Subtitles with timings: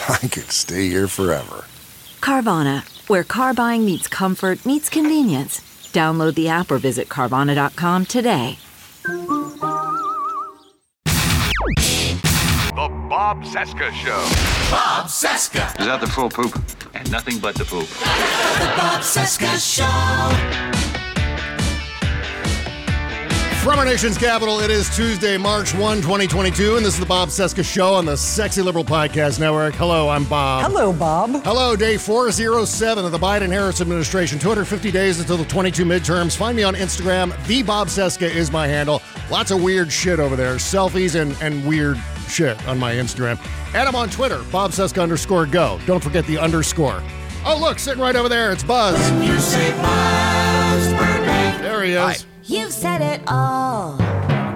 [0.08, 1.64] I could stay here forever.
[2.20, 5.60] Carvana, where car buying meets comfort, meets convenience.
[5.92, 8.58] Download the app or visit Carvana.com today.
[12.74, 14.70] The Bob Cesca Show.
[14.70, 15.78] Bob Cesca.
[15.80, 16.54] Is that the full poop?
[16.94, 17.88] And nothing but the poop.
[18.60, 20.89] The Bob Cesca Show.
[23.62, 27.28] From our nation's capital, it is Tuesday, March 1, 2022, and this is the Bob
[27.28, 29.74] Cesca Show on the Sexy Liberal Podcast Network.
[29.74, 30.64] Hello, I'm Bob.
[30.64, 31.44] Hello, Bob.
[31.44, 34.38] Hello, day 407 of the Biden Harris administration.
[34.38, 36.34] 250 days until the 22 midterms.
[36.34, 37.36] Find me on Instagram.
[37.46, 39.02] The Bob Cesca is my handle.
[39.30, 40.54] Lots of weird shit over there.
[40.54, 43.38] Selfies and, and weird shit on my Instagram.
[43.74, 45.78] And I'm on Twitter, Bob Cesca underscore go.
[45.84, 47.02] Don't forget the underscore.
[47.44, 48.52] Oh, look, sitting right over there.
[48.52, 48.98] It's Buzz.
[49.22, 50.90] You say Buzz
[51.60, 52.22] There he is.
[52.22, 52.29] Hi.
[52.50, 53.96] You've said it all.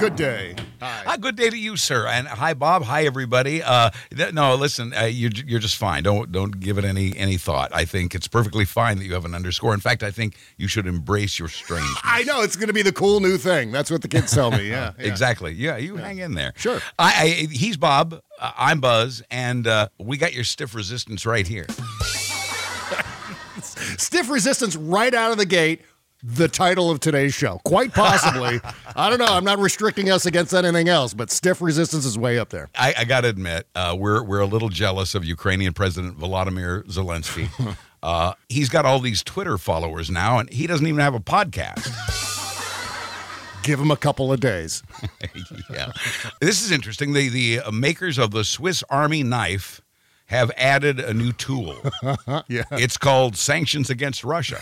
[0.00, 0.56] Good day.
[0.80, 1.16] Hi.
[1.16, 2.08] good day to you, sir.
[2.08, 2.82] And hi, Bob.
[2.82, 3.62] Hi, everybody.
[3.62, 6.02] Uh, th- no, listen, uh, you're, you're just fine.
[6.02, 7.70] Don't don't give it any any thought.
[7.72, 9.74] I think it's perfectly fine that you have an underscore.
[9.74, 12.00] In fact, I think you should embrace your strangeness.
[12.02, 13.70] I know it's going to be the cool new thing.
[13.70, 14.68] That's what the kids tell me.
[14.68, 15.06] Yeah, yeah.
[15.06, 15.52] exactly.
[15.52, 16.52] Yeah, you hang in there.
[16.56, 16.80] Sure.
[16.98, 18.20] I, I he's Bob.
[18.40, 21.66] Uh, I'm Buzz, and uh, we got your stiff resistance right here.
[23.96, 25.82] Stiff resistance right out of the gate.
[26.26, 28.58] The title of today's show, quite possibly.
[28.96, 29.26] I don't know.
[29.26, 32.70] I'm not restricting us against anything else, but stiff resistance is way up there.
[32.74, 36.84] I, I got to admit, uh, we're we're a little jealous of Ukrainian President Volodymyr
[36.86, 37.76] Zelensky.
[38.02, 41.92] uh, he's got all these Twitter followers now, and he doesn't even have a podcast.
[43.62, 44.82] Give him a couple of days.
[45.70, 45.92] yeah,
[46.40, 47.12] this is interesting.
[47.12, 49.82] The the makers of the Swiss Army knife
[50.34, 51.76] have added a new tool.
[52.48, 52.64] yeah.
[52.72, 54.60] It's called sanctions against Russia.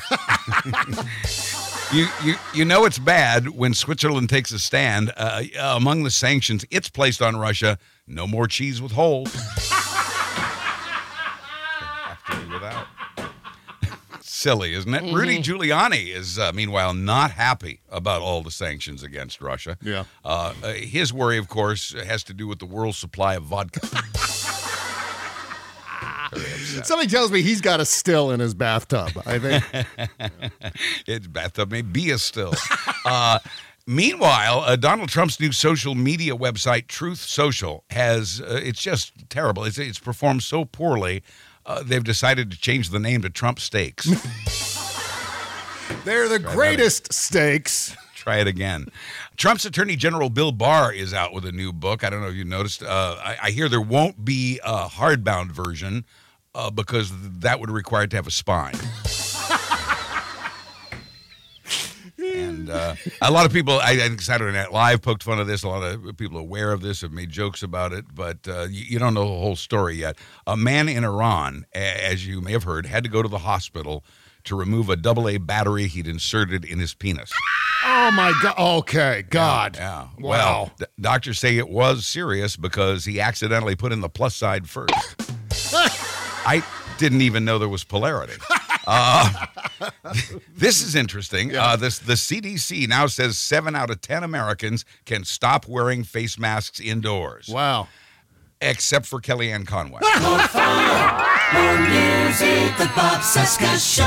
[1.92, 5.12] you, you, you know it's bad when Switzerland takes a stand.
[5.16, 9.34] Uh, among the sanctions it's placed on Russia, no more cheese with holes.
[12.52, 12.86] without.
[14.20, 15.02] Silly, isn't it?
[15.02, 15.14] Mm-hmm.
[15.14, 19.76] Rudy Giuliani is, uh, meanwhile, not happy about all the sanctions against Russia.
[19.82, 20.04] Yeah.
[20.24, 23.80] Uh, uh, his worry, of course, has to do with the world supply of vodka.
[26.84, 29.10] Something tells me he's got a still in his bathtub.
[29.26, 29.64] I think
[31.06, 32.54] his bathtub may be a still.
[33.04, 33.38] uh,
[33.86, 39.64] meanwhile, uh, Donald Trump's new social media website, Truth Social, has uh, it's just terrible.
[39.64, 41.22] It's, it's performed so poorly.
[41.64, 44.06] Uh, they've decided to change the name to Trump Steaks.
[46.04, 47.96] They're the Try greatest steaks.
[48.14, 48.86] Try it again.
[49.36, 52.04] Trump's Attorney General Bill Barr is out with a new book.
[52.04, 52.82] I don't know if you noticed.
[52.82, 56.04] Uh, I, I, hear there won't be a hardbound version
[56.54, 58.74] uh, because that would require to have a spine.
[62.18, 65.46] and uh, a lot of people, I, I, think Saturday Night Live poked fun of
[65.46, 65.62] this.
[65.62, 68.84] A lot of people aware of this have made jokes about it, but uh, you,
[68.90, 70.16] you, don't know the whole story yet.
[70.46, 74.04] A man in Iran, as you may have heard, had to go to the hospital
[74.44, 77.30] to remove a double A battery he'd inserted in his penis.
[77.84, 78.54] Oh my God!
[78.58, 79.76] Okay, God.
[79.76, 79.82] Yeah.
[79.82, 80.08] yeah.
[80.18, 80.28] Wow.
[80.28, 84.68] Well, d- doctors say it was serious because he accidentally put in the plus side
[84.68, 84.92] first.
[86.44, 86.62] I
[86.98, 88.34] didn't even know there was polarity.
[88.84, 89.46] Uh,
[90.56, 91.50] this is interesting.
[91.50, 91.64] Yeah.
[91.66, 96.36] Uh, this the CDC now says seven out of ten Americans can stop wearing face
[96.36, 97.46] masks indoors.
[97.48, 97.86] Wow.
[98.60, 100.00] Except for Kellyanne Conway.
[101.52, 104.02] More music, the Bob Cesca Show.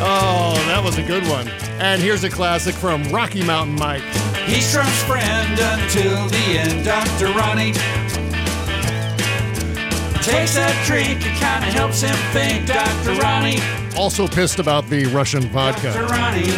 [0.00, 1.48] Oh, that was a good one.
[1.80, 4.02] And here's a classic from Rocky Mountain Mike.
[4.46, 7.32] He's Trump's friend until the end, Dr.
[7.32, 7.72] Ronnie.
[10.28, 13.14] Takes a drink, it kind of helps him think, Dr.
[13.20, 13.60] Ronnie.
[13.96, 15.92] Also pissed about the Russian vodka.
[15.92, 16.06] Dr.
[16.06, 16.52] Ronnie.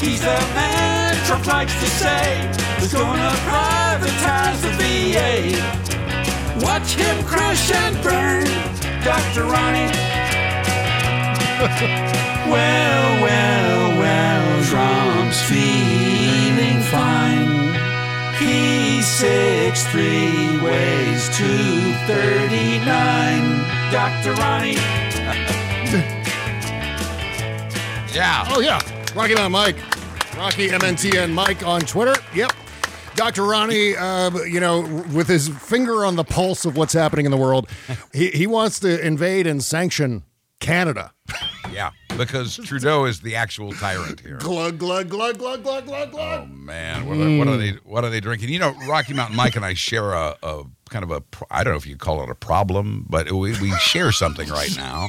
[0.00, 6.64] He's the man Trump likes to say who's gonna privatize the VA.
[6.64, 8.46] Watch him crash and burn,
[9.04, 9.44] Dr.
[9.44, 9.90] Ronnie.
[12.50, 17.39] Well, well, well, Trump's feeling fine.
[19.20, 23.92] He's six three, weighs 239.
[23.92, 24.32] Dr.
[24.34, 24.76] Ronnie.
[28.12, 28.44] Yeah.
[28.48, 28.80] Oh, yeah.
[29.14, 29.76] Rocky Mountain Mike.
[30.36, 32.16] Rocky MNTN Mike on Twitter.
[32.34, 32.52] Yep.
[33.14, 33.44] Dr.
[33.44, 34.80] Ronnie, uh, you know,
[35.14, 37.68] with his finger on the pulse of what's happening in the world,
[38.12, 40.24] he, he wants to invade and sanction
[40.58, 41.12] Canada.
[42.26, 44.36] Because Trudeau is the actual tyrant here.
[44.36, 46.42] Glug, glug, glug, glug, glug, glug, glug.
[46.42, 47.70] Oh man, what are, what are they?
[47.84, 48.50] What are they drinking?
[48.50, 51.72] You know, Rocky Mountain Mike and I share a, a kind of a I don't
[51.72, 55.08] know if you call it a problem, but we, we share something right now,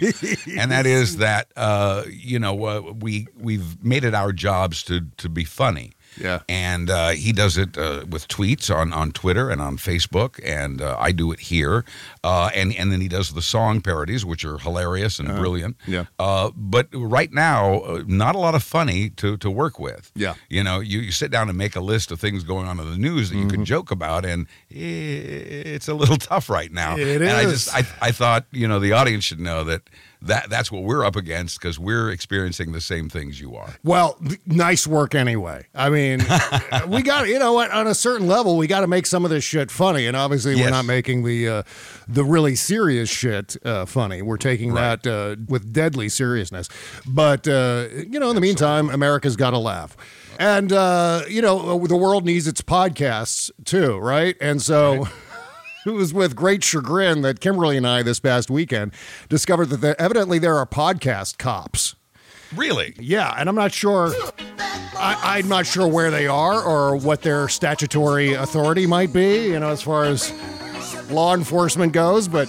[0.58, 5.02] and that is that uh, you know uh, we we've made it our jobs to
[5.18, 5.92] to be funny.
[6.20, 6.40] Yeah.
[6.50, 10.82] and uh, he does it uh, with tweets on, on Twitter and on Facebook, and
[10.82, 11.86] uh, I do it here,
[12.24, 15.78] uh, and and then he does the song parodies, which are hilarious and brilliant.
[15.88, 16.06] yeah.
[16.20, 20.12] Uh, but right now, uh, not a lot of funny to to work with.
[20.16, 20.34] Yeah.
[20.50, 22.90] You know, you, you sit down and make a list of things going on in
[22.92, 23.50] the news that you Mm-hmm.
[23.56, 26.98] can joke about, and it's a little tough right now.
[26.98, 29.82] It and I just I, I thought you know the audience should know that
[30.24, 33.76] that that's what we're up against because we're experiencing the same things you are.
[33.84, 35.66] Well, th- nice work anyway.
[35.74, 36.20] I mean,
[36.88, 39.32] we got you know what on a certain level we got to make some of
[39.32, 41.64] this shit funny, and obviously we're not making the uh,
[42.08, 44.22] the really serious shit uh, funny.
[44.22, 45.02] We're taking Right.
[45.02, 46.70] that uh, with deadly seriousness.
[47.08, 49.98] But uh, you know, in the meantime, America's got to laugh.
[50.40, 54.36] And uh, you know the world needs its podcasts too, right?
[54.42, 55.08] And so
[55.86, 58.94] it was with great chagrin that Kimberly and I this past weekend
[59.30, 61.96] discovered that there, evidently there are podcast cops.
[62.56, 62.94] Really?
[63.00, 64.14] Yeah, and I'm not sure.
[64.96, 69.48] I, I'm not sure where they are or what their statutory authority might be.
[69.48, 70.32] You know, as far as
[71.10, 72.28] law enforcement goes.
[72.28, 72.48] But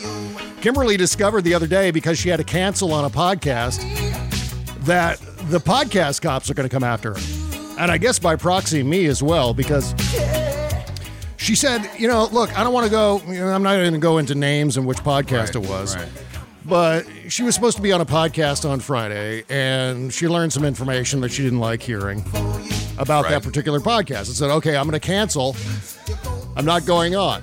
[0.61, 3.81] Kimberly discovered the other day because she had to cancel on a podcast
[4.84, 5.20] that
[5.50, 7.20] the podcast cops are going to come after her,
[7.79, 9.94] and I guess by proxy me as well because.
[11.43, 13.93] She said, you know, look, I don't want to go, you know, I'm not going
[13.93, 15.97] to go into names and which podcast it was.
[15.97, 16.09] right.
[16.65, 20.65] But she was supposed to be on a podcast on Friday, and she learned some
[20.65, 22.21] information that she didn't like hearing
[22.99, 25.56] about that particular podcast and said, okay, I'm going to cancel.
[26.56, 27.43] I'm not going on.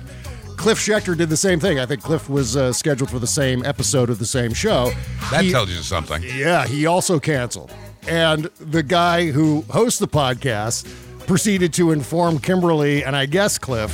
[0.56, 1.78] Cliff Schechter did the same thing.
[1.78, 4.90] I think Cliff was uh, scheduled for the same episode of the same show.
[5.30, 6.22] That He- tells you something.
[6.22, 7.72] yeah, he also canceled.
[8.08, 10.86] And the guy who hosts the podcast
[11.30, 13.92] proceeded to inform Kimberly and I guess Cliff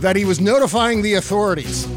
[0.00, 1.88] that he was notifying the authorities.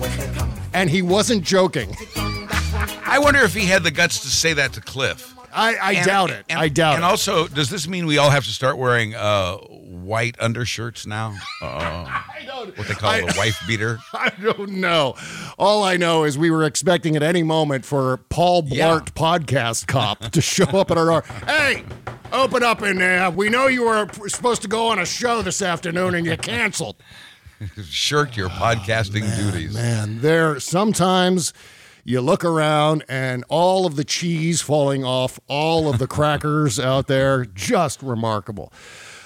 [0.73, 1.93] And he wasn't joking.
[2.15, 5.36] I wonder if he had the guts to say that to Cliff.
[5.57, 6.45] I, I And- doubt it.
[6.49, 7.05] and- I doubt And it.
[7.05, 11.35] And also, does this mean we all have to start wearing uh, white undershirts now?
[11.61, 13.99] Uh, what they call I- the wife beater?
[14.13, 15.15] I don't know.
[15.59, 18.97] All I know is we were expecting at any moment for Paul Blart Yeah.
[19.15, 21.23] podcast cop to show up at our door.
[21.45, 21.83] Hey,
[22.31, 23.29] open up in there.
[23.31, 26.95] We know you were supposed to go on a show this afternoon and you canceled.
[27.83, 29.73] Shirk your podcasting duties.
[29.73, 31.53] Man, there sometimes
[32.07, 37.07] you look around and all of the cheese falling off all of the crackers out
[37.07, 38.71] there, just remarkable.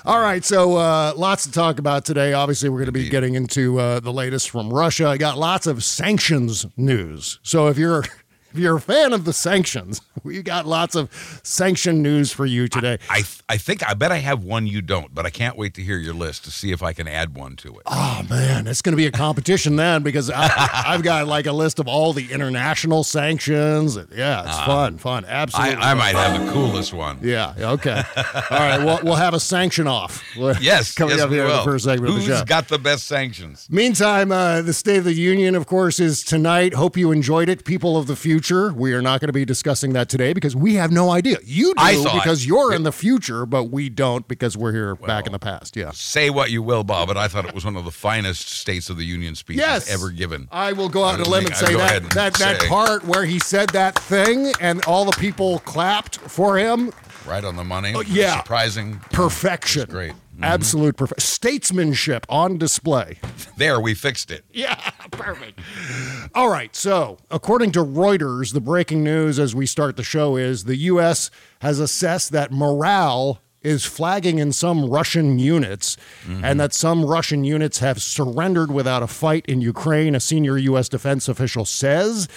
[0.03, 2.33] All right, so uh, lots to talk about today.
[2.33, 5.05] Obviously, we're going to be getting into uh, the latest from Russia.
[5.05, 7.37] I got lots of sanctions news.
[7.43, 8.03] So if you're
[8.53, 11.11] if you're a fan of the sanctions, we got lots of
[11.43, 12.99] sanction news for you today.
[13.09, 15.81] I I think I bet I have one you don't, but I can't wait to
[15.81, 17.81] hear your list to see if I can add one to it.
[17.85, 20.49] Oh man, it's going to be a competition then because I,
[20.87, 23.97] I've got like a list of all the international sanctions.
[24.15, 25.75] Yeah, it's fun, fun, absolutely.
[25.75, 25.97] Uh, I, I fun.
[25.97, 27.19] might have the coolest one.
[27.21, 27.53] Yeah.
[27.57, 28.01] Okay.
[28.15, 28.77] All right.
[28.83, 30.23] We'll, we'll have a sanction off.
[30.35, 32.39] Yes, coming yes, up here in the first segment Who's of the show.
[32.39, 33.67] Who's got the best sanctions?
[33.69, 36.73] Meantime, uh, the State of the Union, of course, is tonight.
[36.73, 38.40] Hope you enjoyed it, people of the future.
[38.49, 41.37] We are not going to be discussing that today because we have no idea.
[41.43, 45.31] You do because you're in the future, but we don't because we're here back in
[45.31, 45.75] the past.
[45.75, 45.91] Yeah.
[45.91, 48.89] Say what you will, Bob, but I thought it was one of the finest States
[48.89, 49.89] of the Union speeches Yes.
[49.93, 50.47] ever given.
[50.51, 53.05] I will go out on a limb and say that ahead and that, that part
[53.05, 56.91] where he said that thing and all the people clapped for him.
[57.27, 57.93] Right on the money.
[57.95, 58.37] Oh, yeah.
[58.37, 58.99] Surprising.
[59.11, 59.87] Perfection.
[59.89, 60.13] Great.
[60.41, 60.45] Mhm.
[60.45, 61.21] Absolute perfect.
[61.21, 63.19] Statesmanship on display.
[63.57, 64.43] There, we fixed it.
[64.53, 64.75] Yeah,
[65.11, 65.59] perfect.
[66.35, 66.75] All right.
[66.75, 71.31] So, according to Reuters, the breaking news as we start the show is the U.S.
[71.61, 75.95] has assessed that morale is flagging in some Russian units
[76.27, 80.89] and that some Russian units have surrendered without a fight in Ukraine, a senior U.S.
[80.89, 82.27] defense official says.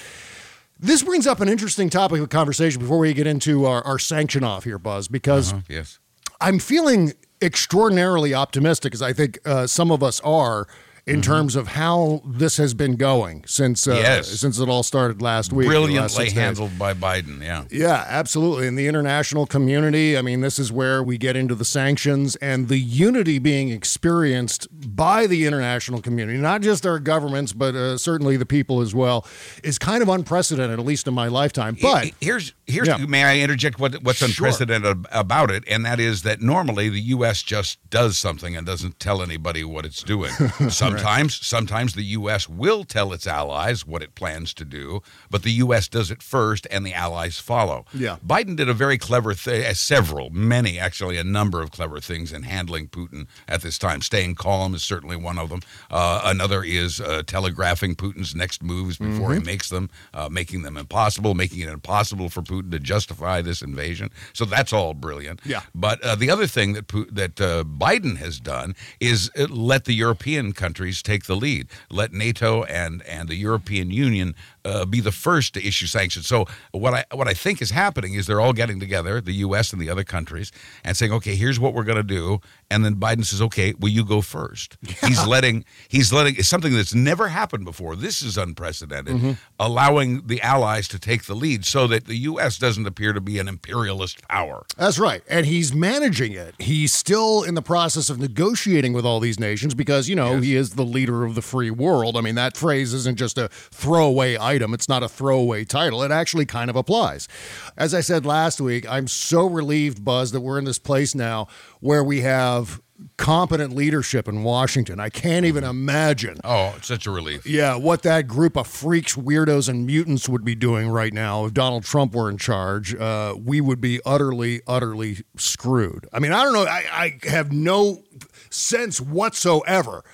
[0.78, 4.44] This brings up an interesting topic of conversation before we get into our, our sanction
[4.44, 5.99] off here, Buzz, because Yes.
[6.42, 10.66] I'm feeling extraordinarily optimistic, as I think uh, some of us are,
[11.06, 14.28] in terms of how this has been going since uh, Yes.
[14.40, 15.68] since it all started last week.
[15.68, 17.42] the last Brilliantly handled by Biden.
[17.42, 17.64] Yeah.
[17.70, 18.66] Yeah, absolutely.
[18.66, 22.68] In the international community, I mean, this is where we get into the sanctions and
[22.68, 28.37] the unity being experienced by the international community, not just our governments, but uh, certainly
[28.37, 29.26] the people as well,
[29.62, 31.76] is kind of unprecedented, at least in my lifetime.
[31.80, 32.96] But here's here's Yeah.
[32.96, 34.28] may I interject what what's Sure.
[34.28, 37.42] unprecedented about it, and that is that normally the U.S.
[37.42, 40.32] just does something and doesn't tell anybody what it's doing.
[40.98, 42.48] Sometimes, sometimes the U.S.
[42.48, 45.88] will tell its allies what it plans to do, but the U.S.
[45.88, 47.84] does it first, and the allies follow.
[47.92, 48.16] Yeah.
[48.26, 52.32] Biden did a very clever thing, uh, several, many actually, a number of clever things
[52.32, 54.00] in handling Putin at this time.
[54.02, 55.60] Staying calm is certainly one of them.
[55.90, 59.38] Uh, another is uh, telegraphing Putin's next moves before Mm-hmm.
[59.40, 63.62] he makes them, uh, making them impossible, making it impossible for Putin to justify this
[63.62, 64.10] invasion.
[64.32, 65.40] So that's all brilliant.
[65.44, 65.62] Yeah.
[65.74, 70.52] But uh, the other thing that that uh, Biden has done is let the European
[70.52, 71.68] countries take the lead.
[71.90, 74.34] Let NATO and and the European Union
[74.64, 76.26] uh, be the first to issue sanctions.
[76.26, 79.73] So what I what I think is happening is they're all getting together, the U.S.
[79.73, 80.52] and the other countries,
[80.83, 82.40] and saying, okay, here's what we're going to do.
[82.71, 84.76] And then Biden says, okay, will you go first?
[85.04, 87.97] He's letting he's letting something that's never happened before.
[87.97, 92.59] This is unprecedented, allowing the allies to take the lead so that the U.S.
[92.59, 94.64] doesn't appear to be an imperialist power.
[94.76, 95.23] That's right.
[95.28, 96.54] And he's managing it.
[96.59, 100.56] He's still in the process of negotiating with all these nations because, you know, he
[100.56, 102.16] is the leader of the free world.
[102.16, 106.02] I mean, that phrase isn't just a throwaway item, it's not a throwaway title.
[106.02, 107.28] It actually kind of applies.
[107.76, 111.49] As I said last week, I'm so relieved, Buzz, that we're in this place now
[111.80, 112.80] where we have
[113.16, 115.00] competent leadership in Washington.
[115.00, 116.38] I can't even imagine.
[116.44, 117.46] Oh, it's such a relief.
[117.46, 121.52] Yeah, what that group of freaks, weirdos, and mutants would be doing right now if
[121.52, 126.06] Donald Trump were in charge, uh, we would be utterly, utterly screwed.
[126.12, 126.64] I mean, I don't know.
[126.64, 128.04] I, I have no
[128.50, 130.04] sense whatsoever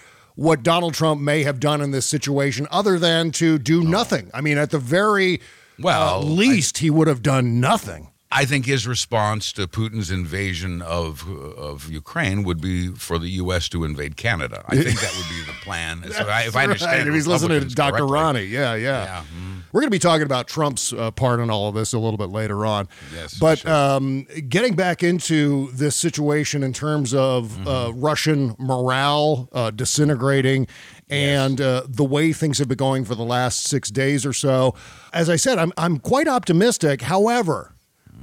[0.41, 4.31] what Donald Trump may have done in this situation other than to do nothing.
[4.33, 5.39] I mean, at the very
[5.79, 8.09] Well, uh, least, he would have done nothing.
[8.33, 13.69] I think his response to Putin's invasion of of Ukraine would be for the U.S.
[13.69, 14.65] to invade Canada.
[14.67, 16.05] I think that would be the plan.
[16.11, 17.09] So I, if I understand, right.
[17.09, 17.99] if he's listening to Dr.
[17.99, 18.13] correctly.
[18.13, 19.05] Ronnie, yeah, yeah.
[19.05, 19.60] Yeah, mm.
[19.73, 22.17] We're going to be talking about Trump's uh, part in all of this a little
[22.17, 22.89] bit later on.
[23.15, 23.71] Yes, but sure.
[23.73, 27.69] um, getting back into this situation in terms of Mm-hmm.
[27.69, 30.67] uh, Russian morale uh, disintegrating
[31.09, 34.75] and uh, the way things have been going for the last six days or so,
[35.13, 37.03] as I said, I'm I'm quite optimistic.
[37.03, 37.75] However,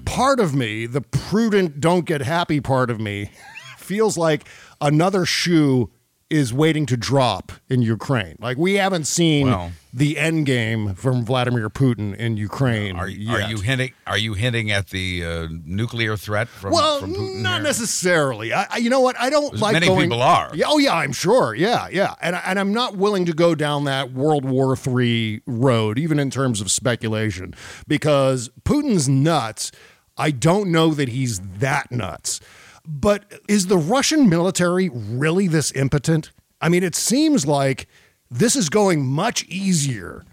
[0.06, 3.32] part of me, the prudent, don't get happy part of me,
[3.78, 4.48] feels like
[4.82, 5.90] another shoe
[6.30, 8.36] is waiting to drop in Ukraine.
[8.40, 12.96] Like we haven't seen Well- the end game from Vladimir Putin in Ukraine.
[12.98, 13.94] Are, are you hinting?
[14.06, 17.42] Are you hinting at the uh, nuclear threat from, well, from Putin?
[17.42, 17.64] not here?
[17.64, 18.54] necessarily.
[18.54, 19.18] I, you know what?
[19.20, 20.10] I don't like many going.
[20.10, 20.52] people are.
[20.54, 21.56] Yeah, oh yeah, I'm sure.
[21.56, 25.98] Yeah, yeah, and and I'm not willing to go down that World War III road,
[25.98, 27.54] even in terms of speculation,
[27.88, 29.72] because Putin's nuts.
[30.20, 32.40] I don't know that he's that nuts.
[32.88, 36.32] But is the Russian military really this impotent?
[36.62, 37.88] I mean, it seems like
[38.32, 40.24] this is going much easier.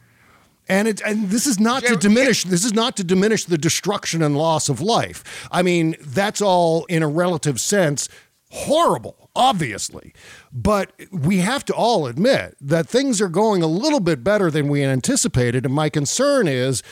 [0.67, 4.23] And it and this is not to diminish this is not to diminish the destruction
[4.23, 5.47] and loss of life.
[5.51, 8.09] I mean, that's all in a relative sense
[8.55, 10.15] horrible, obviously.
[10.53, 14.69] But we have to all admit that things are going a little bit better than
[14.69, 15.67] we anticipated.
[15.67, 16.83] And my concern is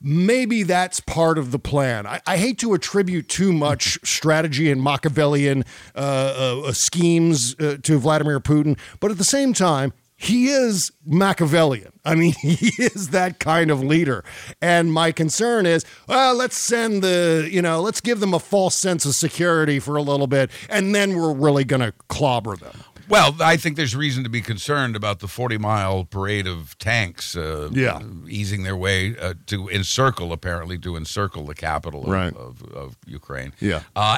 [0.00, 2.06] maybe that's part of the plan.
[2.06, 5.64] I, I hate to attribute too much strategy and Machiavellian
[5.94, 10.92] uh, uh, uh, schemes uh, to Vladimir Putin, but at the same time, he is
[11.06, 11.92] Machiavellian.
[12.04, 14.22] I mean, he is that kind of leader.
[14.60, 18.74] And my concern is, well, let's send the, you know, let's give them a false
[18.74, 22.76] sense of security for a little bit, and then we're really going to clobber them.
[23.10, 27.36] Well, I think there's reason to be concerned about the 40 mile parade of tanks
[27.36, 28.00] uh, Yeah.
[28.28, 32.34] easing their way uh, to encircle, apparently, to encircle the capital of, Right.
[32.36, 33.52] of, of Ukraine.
[33.60, 33.82] Yeah.
[33.96, 34.16] Uh,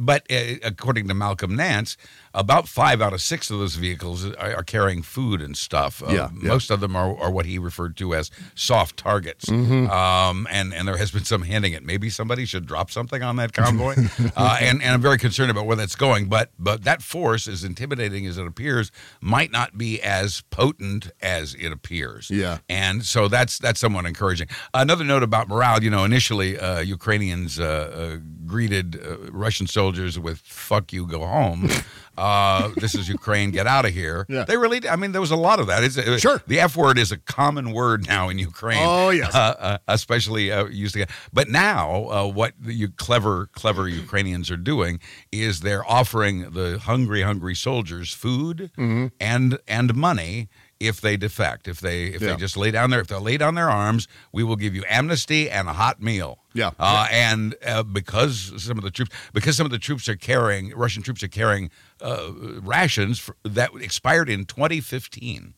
[0.00, 1.96] but uh, according to Malcolm Nance,
[2.34, 6.02] about five out of six of those vehicles are, are carrying food and stuff.
[6.02, 6.48] Uh, Yeah, yeah.
[6.48, 9.46] Most of them are, are what he referred to as soft targets.
[9.46, 9.90] Mm-hmm.
[9.90, 13.36] Um, and, and there has been some hinting at maybe somebody should drop something on
[13.36, 13.94] that convoy.
[14.36, 16.28] uh, and, and I'm very concerned about where that's going.
[16.28, 21.54] But, but that force, as intimidating as it appears, might not be as potent as
[21.54, 22.30] it appears.
[22.30, 22.58] Yeah.
[22.68, 24.48] And so that's that's somewhat encouraging.
[24.72, 30.18] Another note about morale, you know, initially uh, Ukrainians uh, uh, greeted uh, Russian soldiers
[30.18, 31.68] with "fuck you, go home."
[32.16, 34.26] uh, this is Ukraine, get out of here.
[34.28, 34.44] Yeah.
[34.44, 35.82] They really, I mean, there was a lot of that.
[35.84, 36.42] It's, uh, Sure.
[36.46, 38.78] the F word is a common word now in Ukraine.
[38.80, 39.34] Oh, yes.
[39.34, 41.00] uh, uh, especially uh, used to.
[41.00, 45.00] Get but now, uh, what you clever, clever Ukrainians are doing
[45.32, 49.06] is they're offering the hungry, hungry soldiers food Mm-hmm.
[49.20, 50.48] and and money
[50.80, 51.68] if they defect.
[51.68, 52.30] If they if Yeah.
[52.32, 54.84] they just lay down their if they lay down their arms, we will give you
[54.88, 56.38] amnesty and a hot meal.
[56.52, 56.70] Yeah.
[56.78, 60.70] Uh, and uh, because some of the troops, because some of the troops are carrying,
[60.76, 62.30] Russian troops are carrying uh,
[62.62, 65.54] rations for, that expired in 2015.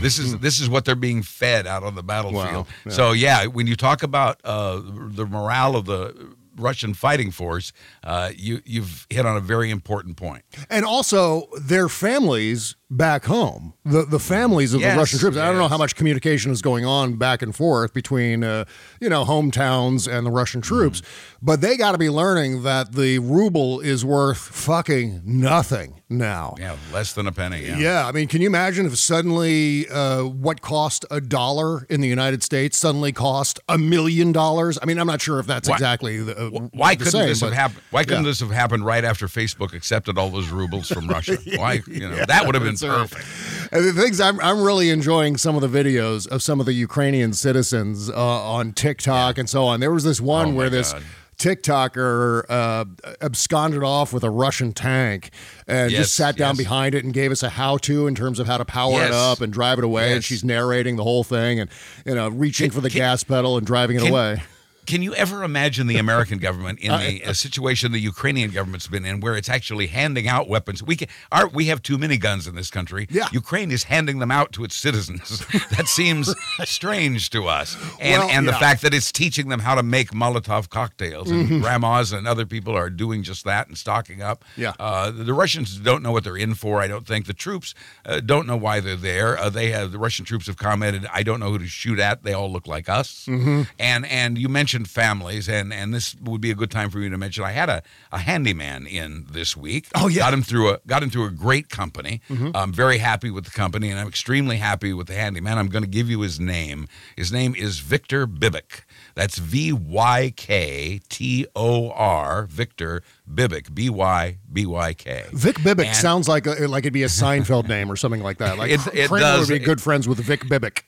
[0.00, 2.44] This is this is what they're being fed out on the battlefield.
[2.44, 2.56] Mm-hmm.
[2.56, 2.66] Wow.
[2.86, 2.92] Yeah.
[2.92, 7.72] So yeah, when you talk about uh, the morale of the Russian fighting force,
[8.04, 10.44] uh, you you've hit on a very important point.
[10.68, 15.36] And also their families back home, the the families of Yes, the Russian troops.
[15.36, 18.64] I don't know how much communication is going on back and forth between uh,
[19.00, 21.02] you know hometowns and the Russian troops,
[21.40, 26.54] but they got to be learning that the ruble is worth fucking nothing now.
[26.58, 27.62] Yeah, less than a penny.
[27.64, 27.78] Yeah.
[27.78, 32.08] Yeah, I mean, can you imagine if suddenly uh, what cost a dollar in the
[32.08, 34.78] United States suddenly cost a million dollars?
[34.82, 37.28] I mean, I'm not sure if that's Why- exactly the, uh, Why the couldn't same,
[37.28, 37.82] this have happened?
[37.90, 38.30] Why couldn't yeah.
[38.30, 41.38] this have happened right after Facebook accepted all those rubles from Russia?
[41.56, 43.08] Why, you know, that would have been right.
[43.08, 43.26] perfect.
[43.72, 46.72] And the things I'm, I'm really enjoying some of the videos of some of the
[46.72, 49.80] Ukrainian citizens uh, on TikTok and so on.
[49.80, 51.02] There was this one Oh, where this God.
[51.40, 52.84] TikToker uh,
[53.20, 55.30] absconded off with a Russian tank
[55.66, 56.58] and Yes, just sat down yes.
[56.58, 59.40] behind it and gave us a how-to in terms of how to power it up
[59.40, 60.12] and drive it away.
[60.12, 61.70] And she's narrating the whole thing and
[62.04, 64.42] you know reaching Can- for the can- gas pedal and driving it can- away.
[64.86, 69.04] Can you ever imagine the American government in the a situation the Ukrainian government's been
[69.04, 70.82] in, where it's actually handing out weapons?
[70.82, 73.06] We can, our, we have too many guns in this country.
[73.10, 73.28] Yeah.
[73.32, 75.44] Ukraine is handing them out to its citizens.
[75.76, 76.34] that seems
[76.64, 78.58] strange to us, and Well, and the yeah.
[78.58, 82.74] fact that it's teaching them how to make Molotov cocktails, and grandmas and other people
[82.74, 84.40] are doing just that and stocking up.
[84.52, 84.60] Mm-hmm.
[84.62, 84.72] Yeah.
[84.78, 86.80] uh, the, the Russians don't know what they're in for.
[86.80, 87.74] I don't think the troops
[88.06, 89.38] uh, don't know why they're there.
[89.38, 92.22] Uh, they have the Russian troops have commented, "I don't know who to shoot at.
[92.22, 93.62] They all look like us." Mm-hmm.
[93.78, 97.08] And and you mentioned families, and and this would be a good time for you
[97.10, 97.44] to mention.
[97.44, 99.88] I had a, a handyman in this week.
[99.94, 100.18] Oh, yeah.
[100.18, 102.20] got him through a got him through a great company.
[102.28, 102.50] Mm-hmm.
[102.54, 105.58] I'm very happy with the company, and I'm extremely happy with the handyman.
[105.58, 106.88] I'm going to give you his name.
[107.16, 108.82] His name is Victor Bibick.
[109.14, 113.02] That's V Y K T O R Victor
[113.34, 115.24] Bibick B Y B Y K.
[115.32, 118.38] Vic Bibick And- sounds like a, like it'd be a Seinfeld name or something like
[118.38, 118.58] that.
[118.58, 119.48] Like It- it Kramer does.
[119.48, 120.82] would be good friends with Vic Bibick.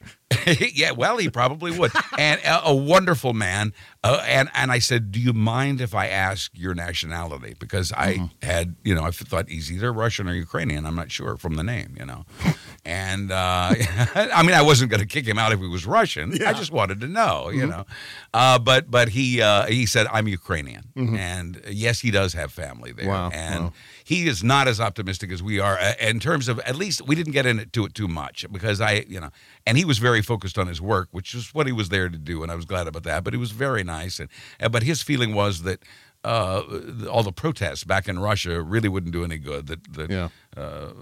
[0.75, 3.75] yeah, well, he probably would, and a, a wonderful man.
[4.03, 8.15] Uh, and and I said, "Do you mind if I ask your nationality?" Because I
[8.15, 8.47] Mm-hmm.
[8.47, 10.87] had, you know, I thought he's either Russian or Ukrainian.
[10.87, 12.25] I'm not sure from the name, you know.
[12.85, 13.75] And uh,
[14.17, 16.33] I mean, I wasn't going to kick him out if he was Russian.
[16.45, 17.87] I just wanted to know, you know.
[18.35, 22.53] Uh, but but he uh, he said, "I'm Ukrainian," and uh, yes, he does have
[22.53, 23.73] family there, Wow, and wow.
[24.05, 27.15] he is not as optimistic as we are uh, in terms of at least we
[27.15, 29.31] didn't get into it too much because I, you know,
[29.67, 32.19] and he was very focused on his work, which is what he was there to
[32.19, 33.25] do, and I was glad about that.
[33.25, 34.29] But he was very nice, and
[34.61, 35.83] uh, but his feeling was that.
[36.25, 36.63] Uh,
[37.11, 39.67] all the protests back in Russia really wouldn't do any good.
[39.67, 40.29] That that Yeah.
[40.57, 40.93] uh,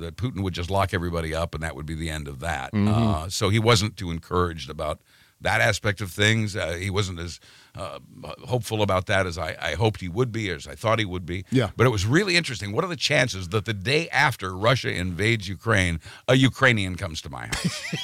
[0.00, 2.72] that Putin would just lock everybody up, and that would be the end of that.
[2.72, 2.88] Mm-hmm.
[2.88, 5.00] Uh, so he wasn't too encouraged about
[5.40, 6.54] that aspect of things.
[6.56, 7.40] Uh, he wasn't as
[7.76, 7.98] uh,
[8.46, 11.24] hopeful about that as I, I hoped he would be, as I thought he would
[11.26, 11.44] be.
[11.50, 11.70] Yeah.
[11.76, 12.72] But it was really interesting.
[12.72, 17.30] What are the chances that the day after Russia invades Ukraine, a Ukrainian comes to
[17.30, 17.94] my house?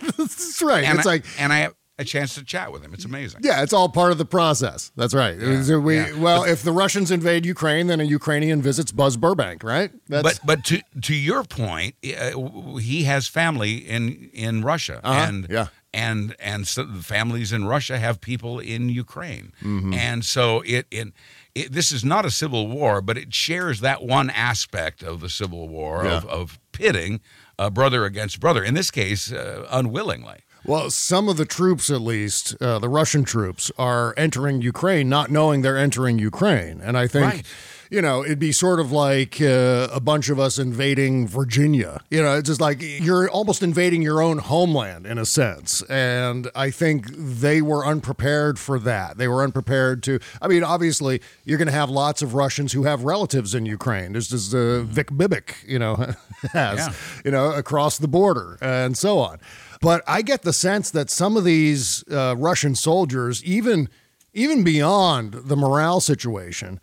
[0.16, 0.84] That's right.
[0.84, 2.92] and, it's I, like and I have a chance to chat with him.
[2.92, 3.40] It's amazing.
[3.42, 4.92] Yeah, it's all part of the process.
[4.96, 5.38] That's right.
[5.38, 6.12] Was- we, yeah.
[6.18, 9.90] Well, if the Russians invade Ukraine, then a Ukrainian visits Buzz Burbank, right?
[10.06, 15.26] That's, but but to to your point, uh, he has family in in Russia, Uh-huh,
[15.26, 15.68] and yeah.
[16.04, 19.92] And and so the families in Russia have people in Ukraine, Mm-hmm.
[20.08, 21.12] and so it in.
[21.60, 25.30] It, this is not a civil war, but it shares that one aspect of the
[25.40, 26.30] civil war of, Yeah.
[26.40, 27.12] of pitting
[27.58, 28.62] uh, brother against brother.
[28.62, 30.40] In this case, uh, unwillingly.
[30.72, 35.30] well, some of the troops, at least uh, the Russian troops, are entering Ukraine, not
[35.30, 37.26] knowing they're entering Ukraine, and I think.
[37.32, 37.46] Right.
[37.90, 42.02] You know, it'd be sort of like uh, a bunch of us invading Virginia.
[42.10, 45.82] You know, it's just like you're almost invading your own homeland in a sense.
[45.82, 49.18] And I think they were unprepared for that.
[49.18, 50.18] They were unprepared to.
[50.42, 54.12] I mean, obviously, you're going to have lots of Russians who have relatives in Ukraine.
[54.12, 55.94] There's this uh, Vic Bibick, you know,
[56.52, 56.92] has, Yeah.
[57.24, 59.38] you know, across the border and so on.
[59.80, 63.88] But I get the sense that some of these uh, Russian soldiers, even
[64.34, 66.78] even beyond the morale situation,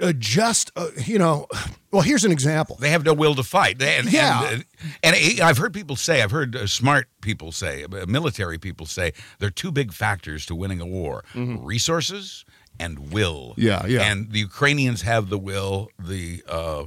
[0.00, 1.46] uh, just uh, you know,
[1.90, 2.76] well, here's an example.
[2.80, 3.78] They have no will to fight.
[3.78, 4.44] They- And, Yeah.
[4.50, 4.64] and,
[5.02, 8.86] and, and I've heard people say, I've heard uh, smart people say, uh, military people
[8.86, 12.44] say, there are two big factors to winning a war resources
[12.80, 13.54] and will.
[13.56, 14.02] Yeah, yeah.
[14.10, 15.88] And the Ukrainians have the will.
[15.98, 16.84] The uh,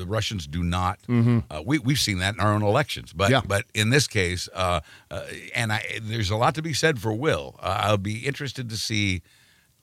[0.00, 0.98] the Russians do not.
[1.08, 3.12] Uh, we we've seen that in our own elections.
[3.12, 3.32] But Mm-hmm.
[3.34, 3.40] Yeah.
[3.46, 4.80] but in this case, uh,
[5.10, 5.22] uh,
[5.54, 7.54] and I, there's a lot to be said for will.
[7.60, 9.22] Uh, I'll be interested to see.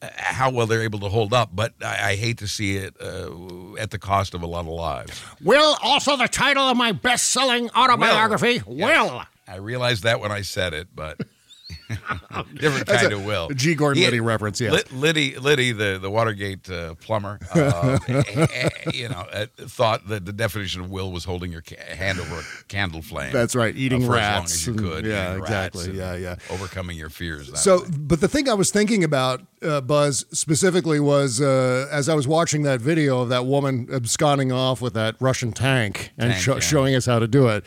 [0.01, 2.95] Uh, How well they're able to hold up, but I, I hate to see it
[3.01, 5.21] uh, at the cost of a lot of lives.
[5.41, 9.23] Will, also the title of my best selling autobiography, Will.
[9.47, 11.19] I realized that when I said it, but
[12.55, 13.49] different kind a- of will.
[13.49, 13.75] G.
[13.75, 14.71] Gordon Liddy reference, yes.
[14.71, 17.97] Lid- Liddy, Liddy, the the Watergate uh, plumber, uh,
[18.93, 22.35] you know, uh, thought that the definition of will was holding your ca- hand over
[22.35, 23.33] a candle flame.
[23.33, 25.05] That's right, eating uh, for rats as long as you could.
[25.05, 26.35] yeah, exactly, yeah, yeah.
[26.49, 27.49] Overcoming your fears.
[27.51, 27.87] That So, way.
[27.97, 32.27] but the thing I was thinking about, uh, Buzz, specifically was uh, as I was
[32.27, 36.53] watching that video of that woman absconding off with that Russian tank and Tank, sho-
[36.55, 36.59] yeah.
[36.59, 37.63] showing us how to do it.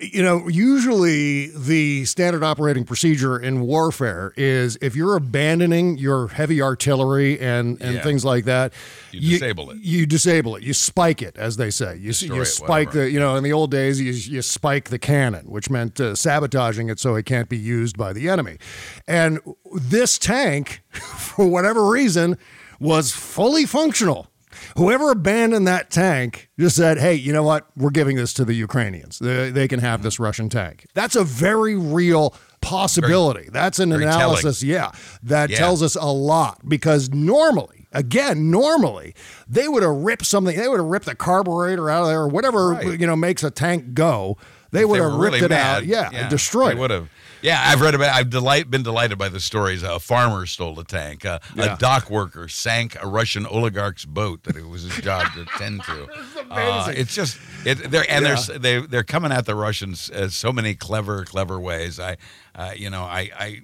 [0.00, 6.60] You know, usually the standard operating procedure in warfare is if you're abandoning your heavy
[6.60, 8.02] artillery and, and Yeah.
[8.02, 8.72] things like that,
[9.12, 9.78] You disable it.
[9.80, 10.62] You disable it.
[10.64, 11.96] You spike it, as they say.
[11.96, 13.04] You, Destroy you spike whatever.
[13.04, 16.14] the, you know, in the old days, you, you spike the cannon, which meant uh,
[16.14, 18.58] sabotaging it so it can't be used by the enemy.
[19.06, 19.38] And
[19.74, 22.36] this tank, for whatever reason,
[22.80, 24.28] was fully functional.
[24.76, 27.66] Whoever abandoned that tank just said, hey, you know what?
[27.76, 29.18] We're giving this to the Ukrainians.
[29.18, 30.86] They, they can have this Russian tank.
[30.94, 33.48] That's a very real possibility.
[33.50, 34.16] That's an very telling.
[34.16, 34.90] analysis, yeah,
[35.22, 35.58] that Yeah.
[35.58, 39.14] tells us a lot because normally, again, normally,
[39.48, 42.28] they would have ripped something, they would have ripped the carburetor out of there or
[42.28, 43.00] whatever, Right.
[43.00, 44.36] you know, makes a tank go.
[44.70, 45.82] They would have ripped really it out.
[45.82, 46.78] mad, Yeah, and destroyed They it.
[46.78, 47.08] would have.
[47.42, 48.14] Yeah, I've read about.
[48.14, 49.82] I've delight, been delighted by the stories.
[49.82, 51.24] A farmer stole a tank.
[51.24, 51.74] Uh, Yeah.
[51.74, 55.82] A dock worker sank a Russian oligarch's boat that it was his job to tend
[55.84, 56.08] to.
[56.50, 60.52] Uh, it's just it, they're and they're they they're coming at the Russians uh, so
[60.52, 61.98] many clever clever ways.
[62.00, 62.16] I,
[62.54, 63.30] uh, you know, I.
[63.38, 63.62] I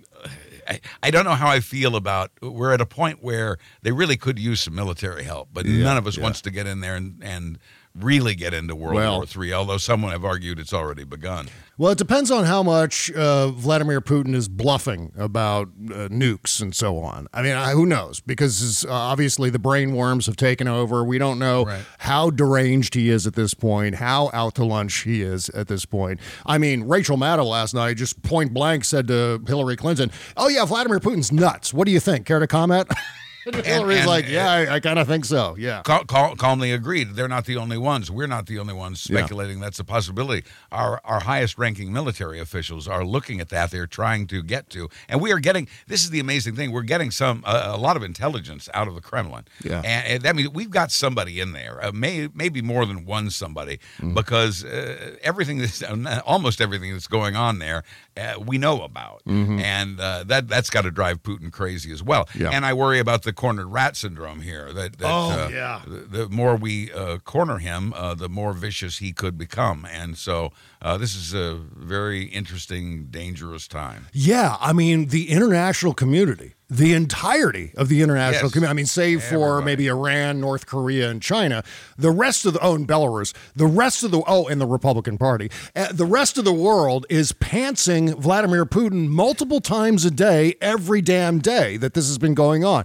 [0.66, 2.30] I, I don't know how I feel about.
[2.40, 6.06] We're at a point where they really could use some military help, but none of
[6.06, 7.58] us wants to get in there and, and
[7.98, 9.52] really get into World Well- War Three.
[9.52, 11.48] Although someone have argued it's already begun.
[11.76, 16.72] Well, it depends on how much uh, Vladimir Putin is bluffing about uh, nukes and
[16.72, 17.26] so on.
[17.34, 18.20] I mean, I, who knows?
[18.20, 21.02] Because uh, obviously the brain worms have taken over.
[21.04, 21.82] We don't know Right.
[21.98, 25.84] how deranged he is at this point, how out to lunch he is at this
[25.84, 26.20] point.
[26.46, 30.64] I mean, Rachel Maddow last night just point blank said to Hillary Clinton, "Oh yeah,
[30.64, 31.74] Vladimir Putin's nuts.
[31.74, 32.24] What do you think?
[32.24, 32.88] Care to comment?"
[33.52, 35.54] and Hillary's and- like, "Yeah, I, I kind of think so.
[35.58, 37.14] Yeah." Cal- cal- calmly agreed.
[37.14, 38.10] They're not the only ones.
[38.10, 39.18] We're not the only ones Yeah.
[39.18, 40.44] speculating that's a possibility.
[40.72, 43.70] Our our highest ranking military officials are looking at that.
[43.70, 45.68] They're trying to get to, and we are getting.
[45.86, 46.72] This is the amazing thing.
[46.72, 49.44] We're getting some uh, a lot of intelligence out of the Kremlin.
[49.62, 49.78] Yeah.
[49.84, 51.84] and, and that means we've got somebody in there.
[51.84, 54.14] Uh, may maybe more than one somebody Mm.
[54.14, 55.82] because uh, everything that's
[56.26, 57.82] almost everything that's going on there
[58.16, 62.24] uh, we know about, and uh, that that's got to drive Putin crazy as well.
[62.26, 62.42] Mm-hmm.
[62.42, 62.50] Yeah.
[62.50, 64.72] And I worry about the cornered rat syndrome here.
[64.72, 65.82] That, that Oh, uh, yeah.
[65.86, 69.86] the, the more we uh, corner him, uh, the more vicious he could become.
[69.90, 74.06] And so uh, this is a very interesting, dangerous time.
[74.12, 78.52] Yeah, I mean the international community, the entirety of the international Yes.
[78.52, 78.70] community.
[78.70, 81.62] I mean, save for maybe Iran, North Korea, and China,
[81.96, 85.18] the rest of the oh, and Belarus, the rest of the oh, and the Republican
[85.18, 90.54] Party, uh, the rest of the world is pantsing Vladimir Putin multiple times a day,
[90.60, 92.84] every damn day that this has been going on.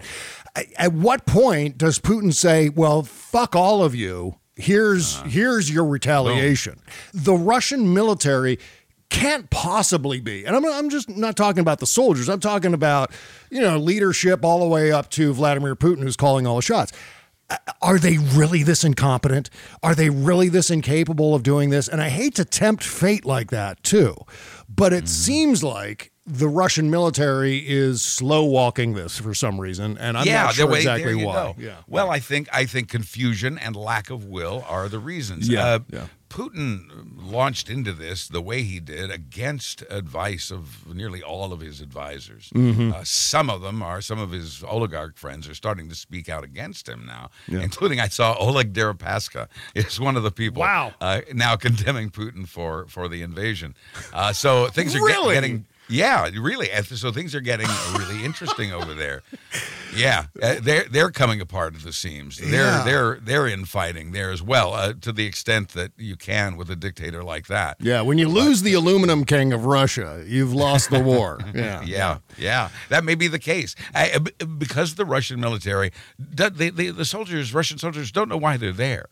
[0.56, 4.36] At- At what point does Putin say, "Well, fuck all of you"?
[4.56, 5.30] Here's Uh-huh.
[5.30, 6.80] here's your retaliation.
[7.14, 8.60] The Russian military
[9.10, 10.46] can't possibly be.
[10.46, 12.30] And I'm, I'm just not talking about the soldiers.
[12.30, 13.12] I'm talking about,
[13.50, 16.92] you know, leadership all the way up to Vladimir Putin, who's calling all the shots.
[17.82, 19.50] Are they really this incompetent?
[19.82, 21.88] Are they really this incapable of doing this?
[21.88, 24.16] And I hate to tempt fate like that, too.
[24.68, 25.04] But Mm-hmm.
[25.04, 29.98] it seems like the Russian military is slow walking this for some reason.
[29.98, 31.34] And I'm yeah, not sure wait, exactly why.
[31.34, 31.56] go.
[31.58, 31.78] Yeah.
[31.88, 35.50] Well, I think I think confusion and lack of will are the reasons.
[35.50, 36.06] Yeah, Uh, yeah.
[36.30, 41.82] Putin launched into this the way he did against advice of nearly all of his
[41.82, 42.50] advisors.
[42.56, 42.94] Mm-hmm.
[42.94, 46.44] Uh, some of them are some of his oligarch friends are starting to speak out
[46.44, 47.62] against him now, Yeah.
[47.62, 50.94] including I saw Oleg Deripaska is one of the people Wow.
[51.02, 53.76] uh, now condemning Putin for for the invasion.
[54.14, 56.68] Uh, so things are get- getting yeah, really.
[56.84, 59.24] So things are getting really interesting over there.
[59.96, 62.38] Yeah, uh, they're they're coming apart at the seams.
[62.38, 62.84] They're Yeah.
[62.84, 66.76] they're they're infighting there as well, uh, to the extent that you can with a
[66.76, 67.78] dictator like that.
[67.80, 71.40] Yeah, when you lose the aluminum king of Russia, you've lost the war.
[71.54, 71.82] Yeah.
[71.84, 76.90] Yeah, yeah, that may be the case I, uh, because the Russian military, they, they,
[76.92, 79.06] the soldiers, Russian soldiers, don't know why they're there.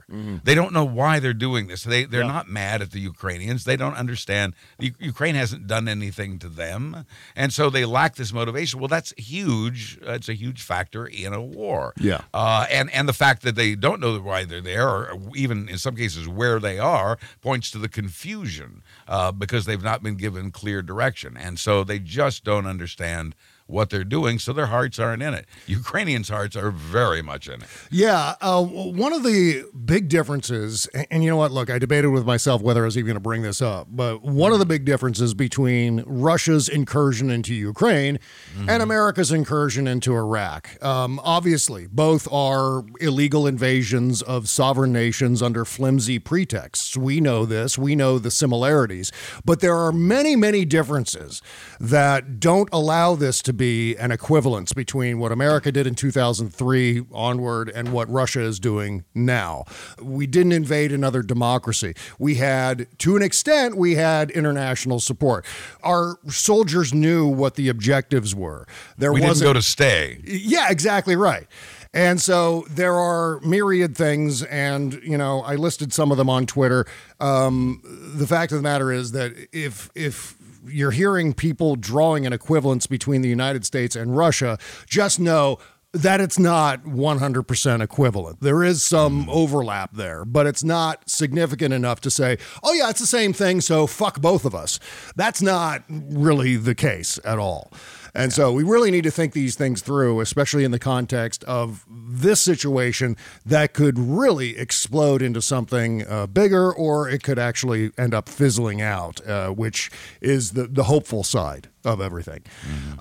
[0.43, 1.83] They don't know why they're doing this.
[1.83, 2.27] They they're Mm-hmm.
[2.29, 2.33] Yeah.
[2.33, 3.63] not mad at the Ukrainians.
[3.63, 4.53] They don't understand.
[4.79, 8.79] Ukraine hasn't done anything to them, and so they lack this motivation.
[8.79, 9.97] Well, that's huge.
[10.05, 11.93] Uh, it's a huge factor in a war.
[11.97, 12.21] Yeah.
[12.33, 15.77] Uh, and and the fact that they don't know why they're there, or even in
[15.77, 20.51] some cases where they are, points to the confusion uh, because they've not been given
[20.51, 23.33] clear direction, and so they just don't understand
[23.67, 24.39] what they're doing.
[24.39, 25.45] So their hearts aren't in it.
[25.67, 27.67] Ukrainians' hearts are very much in it.
[27.91, 31.51] Yeah, uh, one of the big differences, and, and you know what?
[31.51, 34.23] Look, I debated with myself whether I was even going to bring this up, but
[34.23, 38.19] one of the big differences between Russia's incursion into Ukraine
[38.67, 45.65] and America's incursion into Iraq, um, obviously, both are illegal invasions of sovereign nations under
[45.65, 46.95] flimsy pretexts.
[46.97, 49.11] We know this, we know the similarities,
[49.45, 51.41] but there are many, many differences
[51.79, 57.69] that don't allow this to be an equivalence between what America did in 2003 onward
[57.69, 59.65] and what Russia is doing now.
[60.01, 61.93] We didn't invade another democracy.
[62.19, 65.45] We had, to an extent, we had international support.
[65.83, 68.67] Our soldiers knew what the objectives were.
[68.97, 70.21] There We didn't wasn't go to stay.
[70.23, 71.47] yeah, exactly right.
[71.93, 76.45] And so there are myriad things, and you know, I listed some of them on
[76.45, 76.85] Twitter.
[77.19, 80.35] Um, the fact of the matter is that if if
[80.69, 85.59] you're hearing people drawing an equivalence between the United States and Russia, just know
[85.93, 88.41] that it's not 100% equivalent.
[88.41, 89.29] There is some mm.
[89.29, 93.61] overlap there, but it's not significant enough to say, oh, yeah, it's the same thing,
[93.61, 94.79] so fuck both of us.
[95.15, 97.71] That's not really the case at all.
[98.17, 101.85] And so we really need to think these things through, especially in the context of
[101.87, 108.15] this situation that could really explode into something uh, bigger, or it could actually end
[108.15, 112.43] up fizzling out, uh, which is the, the hopeful side of everything.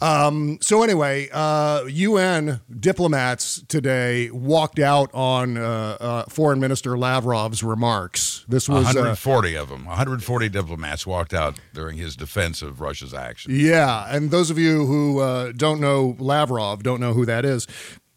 [0.01, 7.63] Um, so anyway, uh, UN diplomats today walked out on uh, uh, Foreign Minister Lavrov's
[7.63, 8.45] remarks.
[8.49, 9.85] This was uh, 140 of them.
[9.85, 13.53] 140 diplomats walked out during his defense of Russia's action.
[13.55, 17.67] Yeah, and those of you who uh, don't know Lavrov, don't know who that is.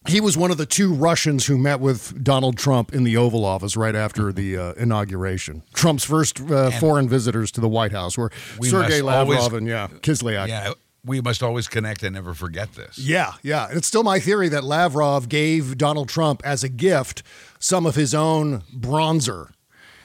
[0.09, 3.45] He was one of the two Russians who met with Donald Trump in the Oval
[3.45, 5.63] Office right after the uh, inauguration.
[5.73, 9.57] Trump's first uh, foreign visitors to the White House were We Sergei must always- Lavrov
[9.57, 10.47] and yeah, Kislyak.
[10.47, 10.73] Yeah,
[11.05, 12.97] we must always connect and never forget this.
[12.97, 13.67] Yeah, yeah.
[13.71, 17.23] It's still my theory that Lavrov gave Donald Trump as a gift
[17.59, 19.51] some of his own bronzer.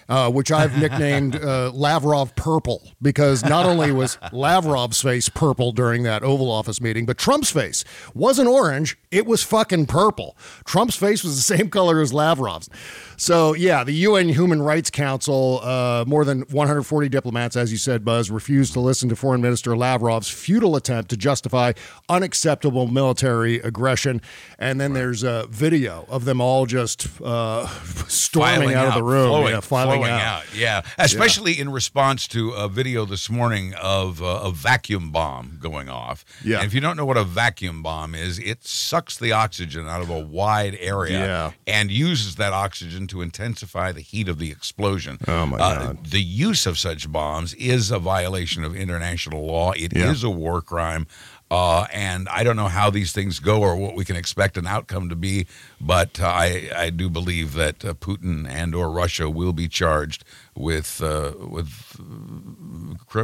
[0.07, 6.03] Uh, which I've nicknamed uh, Lavrov Purple because not only was Lavrov's face purple during
[6.03, 10.37] that Oval Office meeting, but Trump's face wasn't orange, it was fucking purple.
[10.67, 12.69] Trump's face was the same color as Lavrov's.
[13.16, 18.05] So, yeah, the UN Human Rights Council, uh, more than 140 diplomats, as you said,
[18.05, 21.72] Buzz, refused to listen to Foreign Minister Lavrov's futile attempt to justify
[22.09, 24.20] unacceptable military aggression.
[24.59, 27.66] And then there's a video of them all just uh,
[28.09, 30.42] storming Filing out, of the room, flowing, yeah, filing flowing out.
[30.55, 35.88] Yeah, especially in response to a video this morning of uh, a vacuum bomb going
[35.88, 36.24] off.
[36.44, 36.59] Yeah.
[36.59, 40.00] And if you don't know what a vacuum bomb is, it sucks the oxygen out
[40.00, 41.53] of a wide area Yeah.
[41.66, 45.19] and uses that oxygen to intensify the heat of the explosion.
[45.29, 46.07] Oh, my Uh, God.
[46.11, 49.73] the use of such bombs is a violation of international law.
[49.73, 50.29] It is Yeah.
[50.29, 51.07] a war crime.
[51.51, 54.67] Uh, and I don't know how these things go or what we can expect an
[54.67, 55.47] outcome to be,
[55.85, 60.25] but uh, I, I do believe that uh, Putin and or Russia will be charged
[60.57, 62.01] with uh, with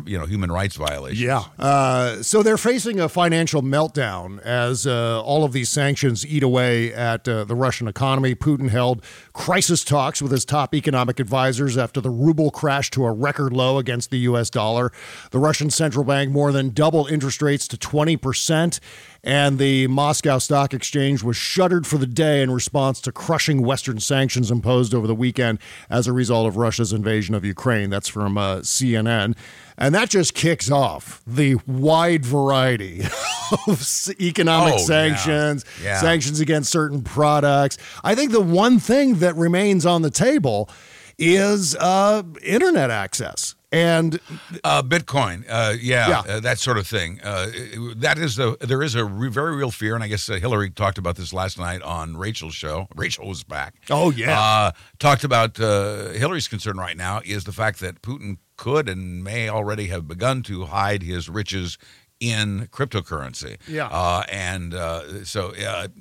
[0.06, 1.20] you know human rights violations.
[1.20, 1.44] Yeah.
[1.58, 6.92] Uh, so they're facing a financial meltdown as uh, all of these sanctions eat away
[6.92, 8.34] at uh, the Russian economy.
[8.34, 13.12] Putin held crisis talks with his top economic advisors after the ruble crashed to a
[13.12, 14.50] record low against the U.S.
[14.50, 14.92] dollar.
[15.30, 18.80] The Russian central bank more than doubled interest rates to 20%.
[19.22, 24.00] And the Moscow Stock Exchange was shuttered for the day in response to crushing Western
[24.00, 25.58] sanctions imposed over the weekend
[25.90, 27.90] as a result of Russia's invasion of Ukraine.
[27.90, 29.36] That's from uh, CNN.
[29.76, 33.02] And that just kicks off the wide variety
[33.66, 33.86] of
[34.20, 34.84] economic Oh, yeah.
[34.84, 36.00] sanctions, Yeah.
[36.00, 37.76] sanctions against certain products.
[38.02, 40.70] I think the one thing that remains on the table
[41.18, 43.54] is uh, internet access.
[43.72, 44.18] And
[44.64, 46.18] Uh, Bitcoin, uh, yeah, Yeah.
[46.36, 47.20] Uh, that sort of thing.
[47.22, 47.50] Uh,
[47.96, 50.70] that is the there is a re- very real fear, and I guess uh, Hillary
[50.70, 52.88] talked about this last night on Rachel's show.
[52.96, 53.74] Rachel was back.
[53.88, 54.38] Oh, yeah.
[54.40, 59.22] uh, talked about uh, Hillary's concern right now is the fact that Putin could and
[59.22, 61.78] may already have begun to hide his riches
[62.18, 63.56] in cryptocurrency.
[63.66, 63.86] Yeah.
[63.86, 65.54] uh, and uh, so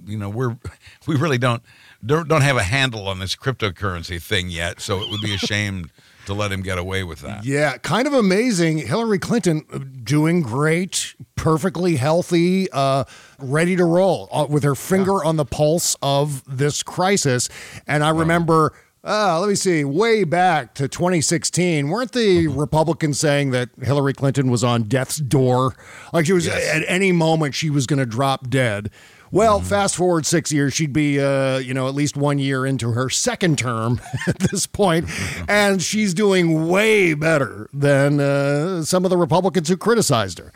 [0.06, 0.58] you know we're
[1.08, 1.62] we really don't
[2.06, 4.82] don't don't have a handle on this cryptocurrency thing yet.
[4.82, 5.92] So it would be a shame
[6.30, 7.44] to let him get away with that.
[7.46, 8.78] Yeah, kind of amazing.
[8.80, 13.04] Hillary Clinton doing great, perfectly healthy, uh,
[13.40, 17.50] ready to roll uh, with her finger on the pulse of this crisis.
[17.88, 18.74] And I remember.
[19.02, 24.52] Uh, let me see, way back to 2016, weren't the Republicans saying that Hillary Clinton
[24.52, 25.74] was on death's door?
[26.12, 26.76] Like she was Yes.
[26.76, 28.92] at any moment she was going to drop dead.
[29.32, 32.92] Well, fast forward six years, she'd be, uh, you know, at least one year into
[32.92, 35.10] her second term at this point,
[35.48, 40.52] and she's doing way better than uh, some of the Republicans who criticized her.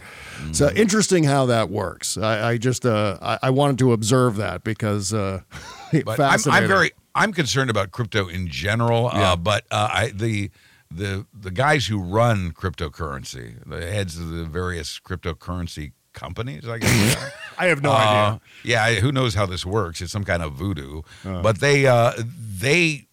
[0.52, 2.18] So interesting how that works.
[2.18, 5.42] I, I just, uh, I, I wanted to observe that because uh,
[5.94, 6.40] I'm.
[6.48, 9.10] I'm very I'm concerned about crypto in general.
[9.14, 9.34] Yeah.
[9.34, 10.52] Uh, but uh, I, the
[10.90, 17.32] the the guys who run cryptocurrency, the heads of the various cryptocurrency companies, I guess.
[17.58, 18.41] I have no Uh, idea.
[18.63, 20.02] Yeah, who knows how this works?
[20.02, 21.02] It's some kind of voodoo.
[21.26, 21.41] Uh.
[21.41, 23.08] but they uh, they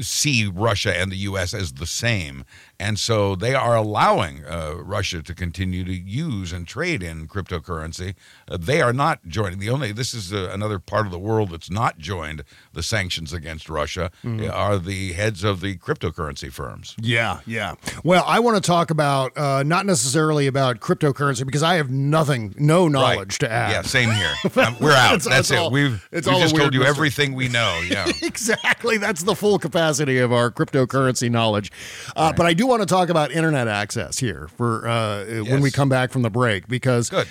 [0.00, 1.54] see Russia and the U.S.
[1.54, 2.44] as the same,
[2.80, 8.14] and so they are allowing uh, Russia to continue to use and trade in cryptocurrency.
[8.48, 9.58] Uh, they are not joining.
[9.58, 13.32] The only this is uh, another part of the world that's not joined the sanctions
[13.32, 14.52] against Russia Mhm.
[14.52, 16.94] are the heads of the cryptocurrency firms.
[17.00, 17.74] Yeah, yeah.
[18.04, 22.54] Well, I want to talk about uh, not necessarily about cryptocurrency because I have nothing,
[22.58, 23.70] no knowledge to add.
[23.72, 24.34] Yeah, same here.
[24.58, 25.20] Um, we're out.
[25.22, 25.56] That's it's it.
[25.58, 26.96] all- We've, it's we've all just told you mystery.
[26.96, 27.80] everything we know.
[27.90, 28.06] Yeah.
[28.22, 28.98] exactly.
[28.98, 31.70] That's the full capacity of our cryptocurrency knowledge.
[32.16, 35.70] Uh, But I do want to talk about internet access here for uh, when we
[35.70, 37.26] come back from the break because th-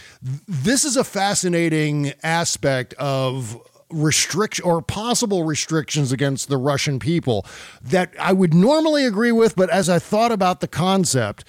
[0.48, 3.58] this is a fascinating aspect of
[3.90, 7.46] restriction or possible restrictions against the Russian people
[7.82, 11.46] that I would normally agree with, but as I thought about the concept,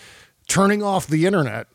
[0.46, 1.66] turning off the internet.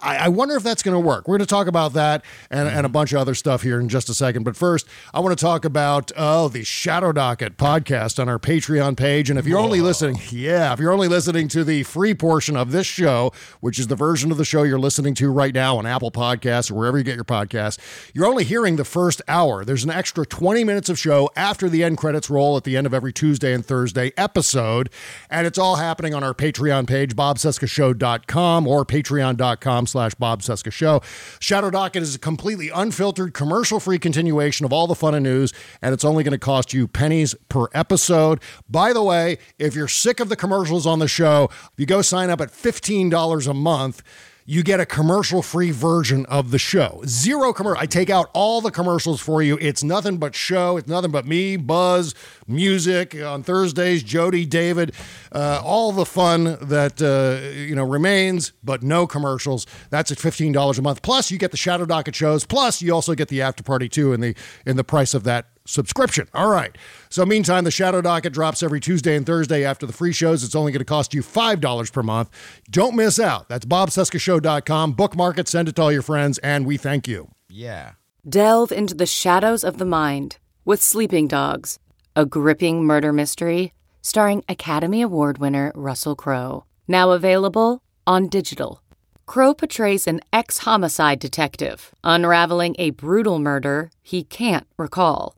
[0.00, 1.26] I, I wonder if that's going to work.
[1.26, 2.92] We're going to talk about that and, and a mm-hmm.
[2.92, 4.44] bunch of other stuff here in just a second.
[4.44, 8.96] But first, I want to talk about oh the Shadow Docket podcast on our Patreon
[8.96, 9.30] page.
[9.30, 12.70] And if you're only listening, yeah, if you're only listening to the free portion of
[12.70, 15.86] this show, which is the version of the show you're listening to right now on
[15.86, 17.78] Apple Podcasts or wherever you get your podcasts,
[18.14, 19.64] you're only hearing the first hour.
[19.64, 22.86] There's an extra 20 minutes of show after the end credits roll at the end
[22.86, 24.90] of every Tuesday and Thursday episode,
[25.28, 31.02] and it's all happening on our Patreon page, bobcescashow.com or patreon.com slash Bob Cesca Show.
[31.40, 35.92] Shadow Docket is a completely unfiltered, commercial-free continuation of all the fun and news, and
[35.92, 38.40] it's only going to cost you pennies per episode.
[38.68, 42.30] By the way, if you're sick of the commercials on the show, you go sign
[42.30, 44.02] up at $15 a month,
[44.50, 47.02] you get a commercial free version of the show.
[47.04, 47.82] Zero commercial.
[47.82, 49.58] I take out all the commercials for you.
[49.60, 50.78] It's nothing but show.
[50.78, 52.14] It's nothing but me, Buzz,
[52.46, 54.94] music on Thursdays, Jody, David,
[55.32, 59.66] uh, all the fun that uh, you know remains, but no commercials.
[59.90, 61.02] That's at fifteen dollars a month.
[61.02, 62.46] Plus, you get the Shadow Docket shows.
[62.46, 64.34] Plus, you also get the after party too in the
[64.64, 66.28] in the price of that subscription.
[66.34, 66.76] All right.
[67.10, 70.42] So, meantime, the Shadow Docket drops every Tuesday and Thursday after the free shows.
[70.42, 72.30] It's only going to cost you $5 per month.
[72.70, 73.48] Don't miss out.
[73.48, 74.92] That's bobcescashow.com.
[74.92, 77.30] Bookmark it, send it to all your friends, and we thank you.
[77.48, 77.92] Yeah.
[78.28, 81.78] Delve into the shadows of the mind with Sleeping Dogs,
[82.16, 86.64] a gripping murder mystery starring Academy Award winner Russell Crowe.
[86.86, 88.80] Now available on digital.
[89.26, 95.37] Crowe portrays an ex homicide detective unraveling a brutal murder he can't recall.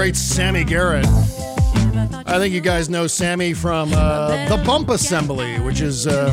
[0.00, 1.04] Great Sammi Garett.
[2.26, 6.30] I think you guys know Sammi from uh, the Bump Assembly, which is uh,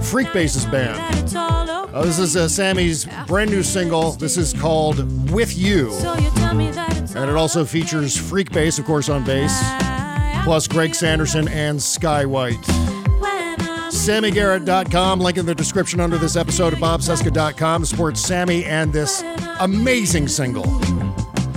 [0.00, 1.18] Freekbass's band.
[1.18, 1.94] It's all over.
[1.94, 4.12] Uh, this is uh, Sammi's brand new single.
[4.12, 5.92] This is called With You.
[5.92, 9.52] And it also features Freekbass, of course, on bass,
[10.42, 12.54] plus Greg Sanderson and Sky White.
[13.92, 19.22] SammiGarett.com, link in the description under this episode at BobCesca.com to support Sammi and this
[19.60, 20.64] amazing single.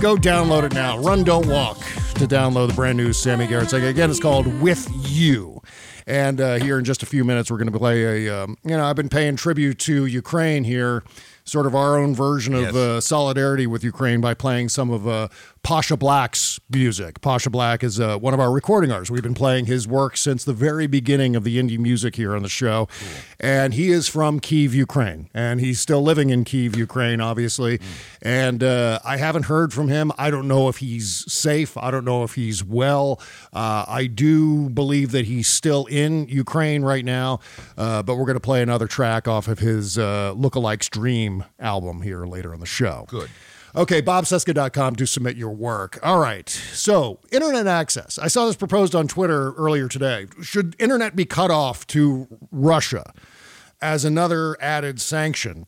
[0.00, 0.96] Go download it now.
[0.98, 3.88] Run, don't walk to download the brand new Sammi Garett single.
[3.88, 5.60] Again, it's called With You.
[6.06, 8.76] And uh, here in just a few minutes, we're going to play a, um, you
[8.76, 11.02] know, I've been paying tribute to Ukraine here,
[11.44, 12.74] sort of our own version of Yes.
[12.76, 15.28] uh, solidarity with Ukraine by playing some of uh,
[15.62, 17.20] Pasha Black's music.
[17.20, 19.10] Pasha Black is uh, one of our recording artists.
[19.10, 22.42] We've been playing his work since the very beginning of the indie music here on
[22.42, 22.88] the show.
[23.38, 25.28] And he is from Kiev, Ukraine.
[25.34, 27.80] And he's still living in Kiev, Ukraine, obviously.
[28.22, 30.12] And uh, I haven't heard from him.
[30.18, 31.76] I don't know if he's safe.
[31.76, 33.20] I don't know if he's well.
[33.52, 37.40] Uh, I do believe that he's still in Ukraine right now.
[37.76, 42.02] Uh, but we're going to play another track off of his uh, Lookalikes Dream album
[42.02, 43.04] here later on the show.
[43.08, 43.28] Good.
[43.76, 45.98] Okay, bobcesca.com to submit your work.
[46.02, 46.48] All right.
[46.48, 48.18] So, internet access.
[48.18, 50.26] I saw this proposed on Twitter earlier today.
[50.42, 53.12] Should internet be cut off to Russia
[53.80, 55.66] as another added sanction?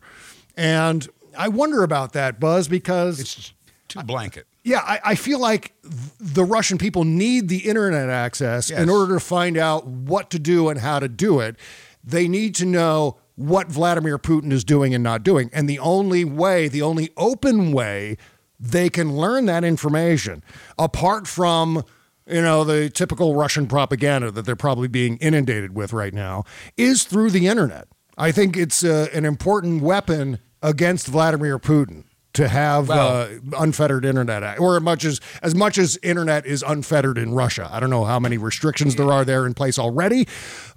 [0.56, 3.52] And I wonder about that, Buzz, because It's
[3.88, 4.46] too blanket.
[4.64, 8.80] yeah, I, I feel like the Russian people need the internet access Yes.
[8.80, 11.56] in order to find out what to do and how to do it.
[12.02, 15.48] They need to know what Vladimir Putin is doing and not doing.
[15.52, 18.18] And the only way, the only open way
[18.58, 20.44] they can learn that information,
[20.78, 21.82] apart from
[22.26, 26.44] you know the typical Russian propaganda that they're probably being inundated with right now,
[26.76, 27.88] is through the internet.
[28.18, 33.28] I think it's uh, an important weapon against Vladimir Putin to have Well- uh,
[33.58, 37.68] unfettered internet, or as much as as much as internet is unfettered in Russia.
[37.72, 40.26] I don't know how many restrictions there are there in place already,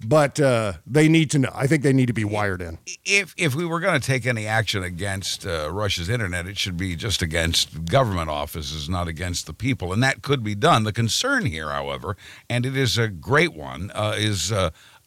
[0.05, 1.51] but uh, they need to know.
[1.53, 2.79] I think they need to be wired in.
[3.05, 6.77] If if we were going to take any action against uh, Russia's internet, it should
[6.77, 10.83] be just against government offices, not against the people, and that could be done.
[10.83, 12.17] The concern here, however,
[12.49, 14.51] and it is a great one, uh, is.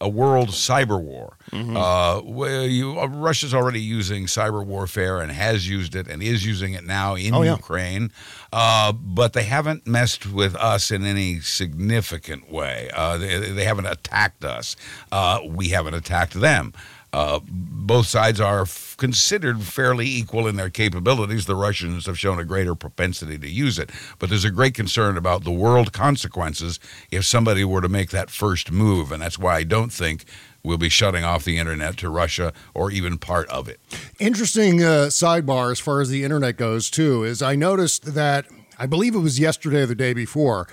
[0.01, 1.37] Uh, a world cyber war.
[1.53, 6.45] Uh, where you, uh, Russia's already using cyber warfare and has used it and is
[6.45, 7.53] using it now in Oh, yeah.
[7.57, 8.11] Ukraine,
[8.53, 12.91] uh, but they haven't messed with us in any significant way.
[12.95, 14.77] Uh, they, they haven't attacked us.
[15.13, 16.73] Uh, we haven't attacked them.
[17.13, 21.47] Uh, both sides are f- considered fairly equal in their capabilities.
[21.47, 25.17] The Russians have shown a greater propensity to use it, but there's a great concern
[25.17, 26.79] about the world consequences
[27.11, 30.25] if somebody were to make that first move, and that's why I don't think
[30.63, 33.81] we'll be shutting off the internet to Russia or even part of it.
[34.19, 38.47] Interesting uh, sidebar as far as the internet goes, too, is I noticed that
[38.79, 40.67] I believe it was yesterday or the day before.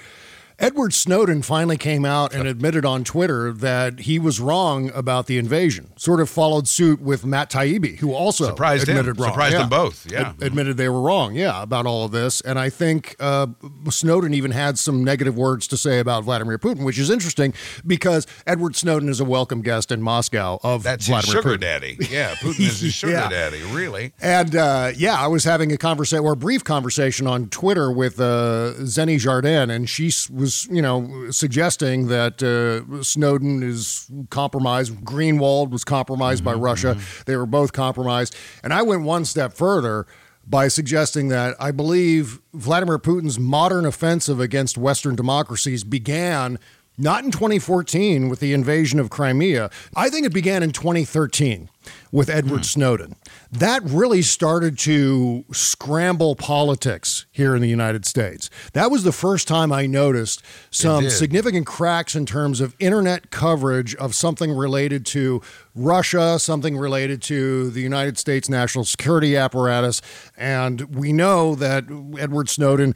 [0.60, 5.38] Edward Snowden finally came out and admitted on Twitter that he was wrong about the
[5.38, 5.92] invasion.
[5.98, 8.98] Sort of followed suit with Matt Taibbi, who also Surprised him.
[8.98, 9.32] admitted wrong.
[9.32, 9.60] Surprised Yeah.
[9.60, 10.30] them both, yeah.
[10.30, 11.36] Ad- admitted they were wrong.
[11.36, 12.40] Yeah, about all of this.
[12.42, 13.48] And I think uh,
[13.90, 17.54] Snowden even had some negative words to say about Vladimir Putin, which is interesting
[17.86, 21.62] because Edward Snowden is a welcome guest in Moscow of That's Vladimir his sugar Putin.
[21.62, 21.98] daddy.
[22.14, 23.30] Yeah, Putin is his sugar Yeah.
[23.30, 24.14] daddy, really.
[24.22, 28.20] And uh, yeah, I was having a conversation or a brief conversation on Twitter with
[28.20, 34.94] uh, Xeni Jardin, and she s- was, you know, suggesting that uh, Snowden is compromised.
[35.04, 36.96] Greenwald was compromised by mm-hmm, Russia.
[36.96, 37.24] Mm-hmm.
[37.26, 38.36] They were both compromised.
[38.64, 40.06] And I went one step further
[40.46, 46.60] by suggesting that I believe Vladimir Putin's modern offensive against Western democracies began
[46.98, 49.70] not in 2014 with the invasion of Crimea.
[49.96, 51.70] I think it began in 2013
[52.12, 52.64] with Edward hmm.
[52.64, 53.16] Snowden.
[53.60, 58.50] That really started to scramble politics here in the United States.
[58.74, 60.42] That was the first time I noticed
[60.72, 65.40] some significant cracks in terms of internet coverage of something related to
[65.76, 70.02] Russia, something related to the United States national security apparatus.
[70.36, 71.84] And we know that
[72.18, 72.96] Edward Snowden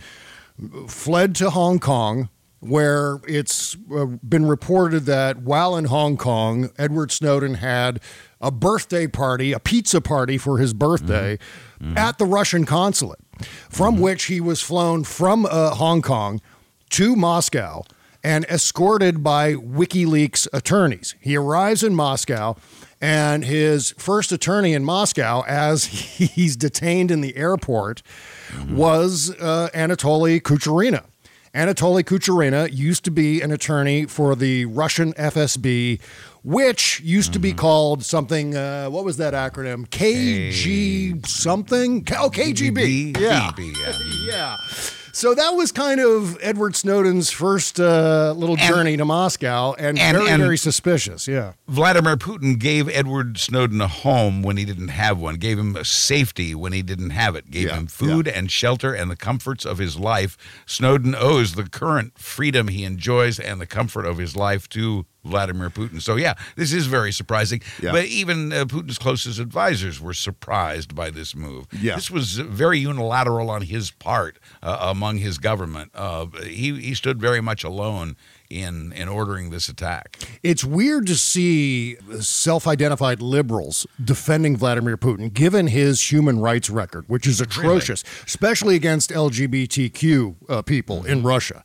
[0.88, 2.30] fled to Hong Kong,
[2.62, 8.00] where it's uh, been reported that while in Hong Kong, Edward Snowden had
[8.42, 11.38] a birthday party, a pizza party for his birthday
[11.96, 13.20] at the Russian consulate,
[13.70, 16.42] from which he was flown from uh, Hong Kong
[16.92, 17.84] to Moscow
[18.24, 21.16] and escorted by WikiLeaks attorneys.
[21.22, 22.58] He arrives in Moscow,
[23.00, 25.86] and his first attorney in Moscow, as
[26.18, 28.02] he's detained in the airport,
[28.70, 31.06] was uh, Anatoly Kucherena.
[31.54, 36.00] Anatoly Kucherena used to be an attorney for the Russian FSB,
[36.48, 38.56] which used to be called something.
[38.56, 39.86] Uh, what was that acronym?
[39.90, 42.08] KG something?
[42.18, 43.12] Oh, KGB.
[43.14, 43.52] KGB, Yeah.
[43.60, 43.94] yeah.
[44.32, 44.58] yeah.
[45.12, 50.16] So that was kind of Edward Snowden's first uh, little journey to Moscow, and, and-
[50.16, 51.28] very, and- very suspicious.
[51.28, 51.54] Yeah.
[51.68, 55.84] Vladimir Putin gave Edward Snowden a home when he didn't have one, gave him a
[55.84, 59.66] safety when he didn't have it, gave Yeah, him food and shelter and the comforts
[59.66, 60.38] of his life.
[60.68, 65.70] Snowden owes the current freedom he enjoys and the comfort of his life to Vladimir
[65.70, 66.02] Putin.
[66.02, 67.62] So yeah, this is very surprising.
[67.82, 67.92] Yeah.
[67.92, 71.68] But even uh, Putin's closest advisors were surprised by this move.
[71.72, 71.96] Yeah.
[71.96, 75.92] This was very unilateral on his part uh, among his government.
[75.94, 78.16] Uh, he he stood very much alone
[78.50, 80.18] in in ordering this attack.
[80.44, 87.06] It's weird to see self identified liberals defending Vladimir Putin, given his human rights record,
[87.08, 91.64] which is atrocious, especially against LGBTQ uh, people in Russia.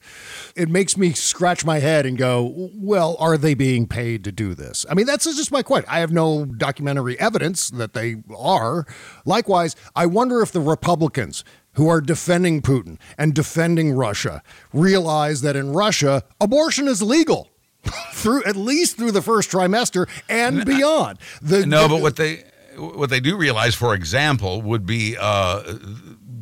[0.56, 4.54] It makes me scratch my head and go, well, are they being paid to do
[4.54, 4.84] this?
[4.90, 5.88] I mean, that's just my question.
[5.90, 8.86] I have no documentary evidence that they are.
[9.24, 11.44] Likewise, I wonder if the Republicans
[11.74, 14.42] who are defending Putin and defending Russia
[14.72, 17.48] realize that in Russia, abortion is legal.
[18.12, 21.18] through at least through the first trimester and beyond.
[21.40, 22.44] The, no, the- but what they
[22.76, 25.62] what they do realize, for example, would be uh,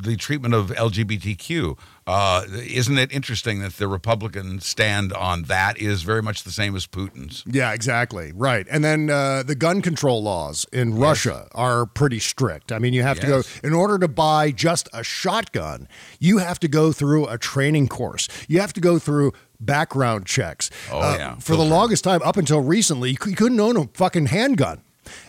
[0.02, 1.78] the treatment of LGBTQ.
[2.06, 6.74] Uh, isn't it interesting that the Republican stand on that is very much the same
[6.74, 7.44] as Putin's?
[7.46, 8.32] Yeah, exactly.
[8.34, 8.66] Right.
[8.70, 12.72] And then uh, the gun control laws in Russia are pretty strict.
[12.72, 15.86] I mean, you have to go, in order to buy just a shotgun,
[16.18, 18.28] you have to go through a training course.
[18.48, 20.70] You have to go through background checks.
[20.90, 21.34] Uh, Oh, yeah.
[21.36, 24.82] For the longest time, up until recently, you couldn't own a fucking handgun.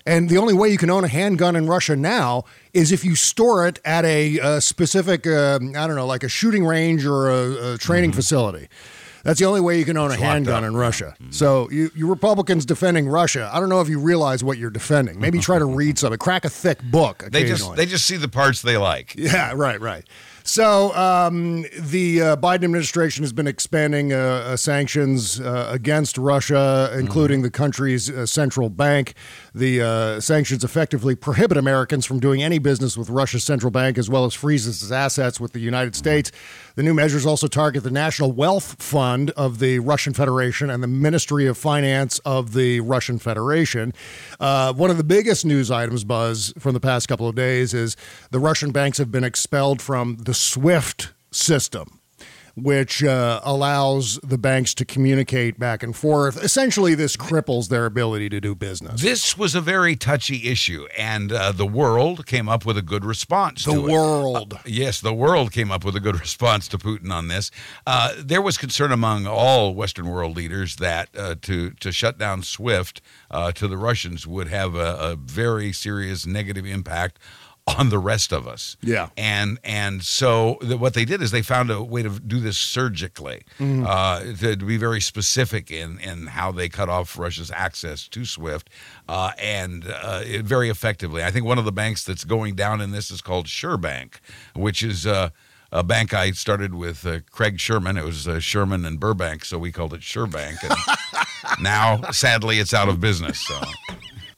[0.05, 3.15] And the only way you can own a handgun in Russia now is if you
[3.15, 7.29] store it at a, uh specific, um, I don't know, like a shooting range or
[7.29, 8.67] a, a training facility.
[9.23, 10.13] That's the only way you can own a Mm-hmm.
[10.13, 11.15] It's locked handgun in Russia.
[11.29, 15.19] So you, you Republicans defending Russia, I don't know if you realize what you're defending.
[15.19, 17.25] Maybe try to read something, crack a thick book.
[17.32, 19.15] They just they just see the parts they like.
[19.21, 20.03] Yeah, right, right.
[20.43, 26.91] So um, the uh, Biden administration has been expanding uh, uh, sanctions uh, against Russia,
[26.97, 29.13] including the country's uh, central bank.
[29.54, 34.10] The uh, sanctions effectively prohibit Americans from doing any business with Russia's central bank, as
[34.10, 36.32] well as freezes its assets with the United States.
[36.76, 40.88] The new measures also target the National Wealth Fund of the Russian Federation and the
[40.88, 43.93] Ministry of Finance of the Russian Federation.
[44.39, 47.97] Uh, one of the biggest news items, Buzz, from the past couple of days is
[48.32, 52.01] the Russian banks have been expelled from the SWIFT system.
[52.62, 56.43] Which uh, allows the banks to communicate back and forth.
[56.43, 59.01] Essentially, this cripples their ability to do business.
[59.01, 63.03] This was a very touchy issue, and uh, the world came up with a good
[63.03, 63.66] response.
[63.66, 63.91] The to it.
[63.91, 64.59] world.
[64.66, 67.51] Yes, the world came up with a good response to Putin on this.
[67.88, 72.43] Uh, there was concern among all Western world leaders that uh, to to shut down
[72.43, 77.20] SWIFT uh, to the Russians would have a, a very serious negative impact
[77.68, 78.76] on the rest of us.
[78.82, 79.09] Yeah.
[79.18, 82.57] and and so the, what they did is they found a way to do this
[82.57, 83.86] surgically, Mhm.
[83.88, 88.26] uh, to, to be very specific in in how they cut off Russia's access to
[88.26, 88.70] SWIFT,
[89.07, 91.24] uh, and uh, it, very effectively.
[91.24, 94.16] I think one of the banks that's going down in this is called SureBank,
[94.55, 95.05] which is.
[95.05, 95.30] Uh,
[95.74, 97.95] a bank I started with uh, Craig Sherman.
[97.95, 100.57] It was uh, Sherman and Burbank, so we called it SureBank.
[100.64, 103.39] And now, sadly, it's out of business.
[103.39, 103.57] So,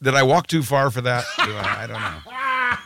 [0.00, 1.24] did I walk too far for that?
[1.44, 2.32] Do I, I don't know.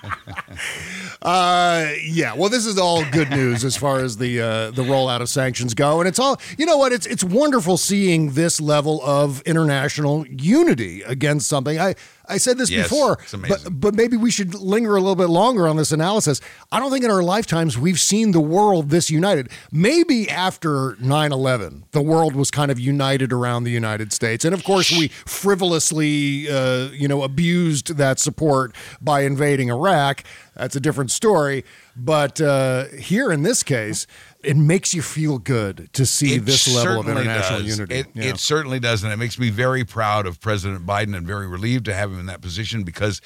[1.20, 2.32] Uh, yeah.
[2.34, 5.74] Well, this is all good news as far as the uh, the rollout of sanctions
[5.74, 6.76] go, and it's all you know.
[6.76, 11.78] What it's it's wonderful seeing this level of international unity against something.
[11.78, 11.96] I
[12.28, 13.18] I said this Yes, before,
[13.48, 16.40] but but maybe we should linger a little bit longer on this analysis.
[16.70, 19.48] I don't think in our lifetimes we've seen the world this united.
[19.72, 24.62] Maybe after 9-11, the world was kind of united around the United States, and of
[24.64, 30.22] course we frivolously, uh, you know, abused that support by invading Iraq.
[30.54, 31.64] That's a different story.
[31.96, 34.06] But uh, here in this case,
[34.44, 37.68] it makes you feel good to see It this level of international does.
[37.78, 37.94] unity.
[37.96, 38.24] It, Yeah.
[38.30, 41.84] it certainly does, and it makes me very proud of President Biden and very relieved
[41.86, 43.20] to have him in that position because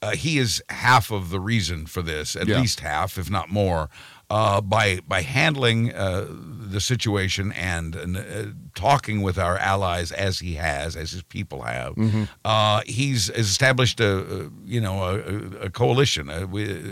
[0.00, 2.60] uh, he is half of the reason for this, at Yeah.
[2.60, 3.88] least half, if not more.
[4.30, 8.20] Uh, by by handling uh, the situation and uh,
[8.74, 12.28] talking with our allies as he has, as his people have, Mhm.
[12.44, 16.42] uh, he's established a, a you know a, a coalition, a,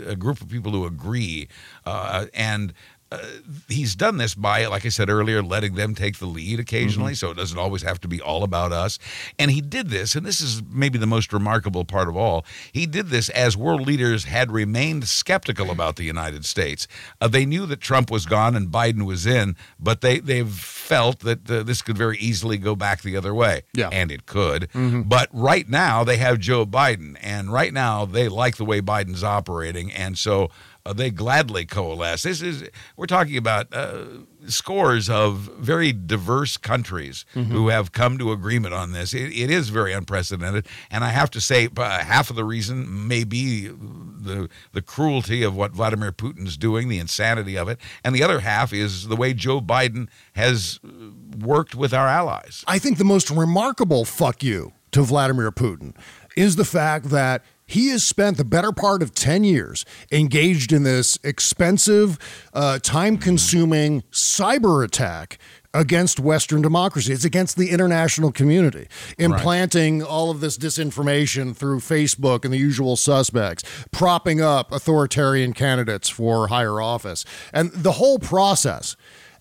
[0.09, 1.47] a group of people who agree,
[1.85, 2.73] uh, and
[3.11, 3.17] uh,
[3.69, 7.31] he's done this by, like I said earlier, letting them take the lead occasionally, so
[7.31, 8.99] it doesn't always have to be all about us.
[9.39, 12.45] And he did this, and this is maybe the most remarkable part of all.
[12.71, 16.87] He did this as world leaders had remained skeptical about the United States.
[17.21, 21.19] Uh, they knew that Trump was gone and Biden was in, but they they've felt
[21.19, 23.61] that uh, this could very easily go back the other way.
[23.73, 23.89] Yeah.
[23.91, 24.69] and it could.
[24.73, 25.07] Mhm.
[25.07, 29.23] But right now they have Joe Biden, and right now they like the way Biden's
[29.23, 30.49] operating, and so
[30.87, 32.23] uh, they gladly coalesce.
[32.23, 32.63] This is
[32.95, 34.05] we're talking about uh,
[34.47, 37.47] scores of very diverse countries Mhm.
[37.47, 39.13] who have come to agreement on this.
[39.13, 43.07] It, it is very unprecedented, and I have to say, uh, half of the reason
[43.07, 48.15] may be the the cruelty of what Vladimir Putin's doing, the insanity of it, and
[48.15, 50.89] the other half is the way Joe Biden has uh,
[51.37, 52.63] worked with our allies.
[52.67, 55.93] I think the most remarkable fuck you to Vladimir Putin
[56.35, 60.83] is the fact that he has spent the better part of 10 years engaged in
[60.83, 62.17] this expensive,
[62.53, 65.37] uh, time consuming cyber attack
[65.73, 67.13] against Western democracy.
[67.13, 68.87] It's against the international community,
[69.17, 76.09] implanting all of this disinformation through Facebook and the usual suspects, propping up authoritarian candidates
[76.09, 78.95] for higher office, and the whole process.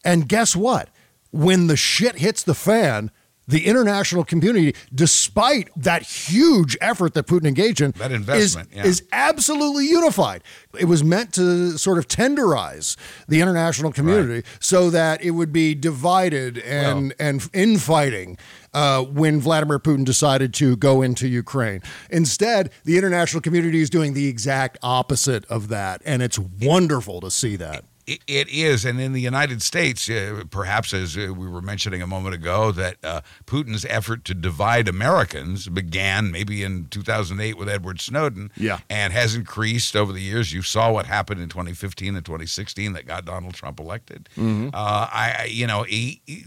[0.04, 0.90] And guess what?
[1.30, 3.10] When the shit hits the fan,
[3.48, 8.84] the international community, despite that huge effort that Putin engaged in, That investment, is, yeah.
[8.84, 10.42] is absolutely unified.
[10.78, 12.96] It was meant to sort of tenderize
[13.28, 18.36] the international community so that it would be divided and and infighting
[18.74, 21.82] uh, when Vladimir Putin decided to go into Ukraine.
[22.10, 27.30] Instead, the international community is doing the exact opposite of that, and it's wonderful to
[27.30, 27.84] see that.
[28.06, 32.02] It, it is, and in the United States, uh, perhaps as uh, we were mentioning
[32.02, 37.68] a moment ago, that uh, Putin's effort to divide Americans began maybe in 2008 with
[37.68, 38.78] Edward Snowden, Yeah.
[38.88, 40.52] and has increased over the years.
[40.52, 44.28] You saw what happened in 2015 and 2016 that got Donald Trump elected.
[44.36, 44.68] Mm-hmm.
[44.72, 46.44] Uh, I, I- you know, he, he-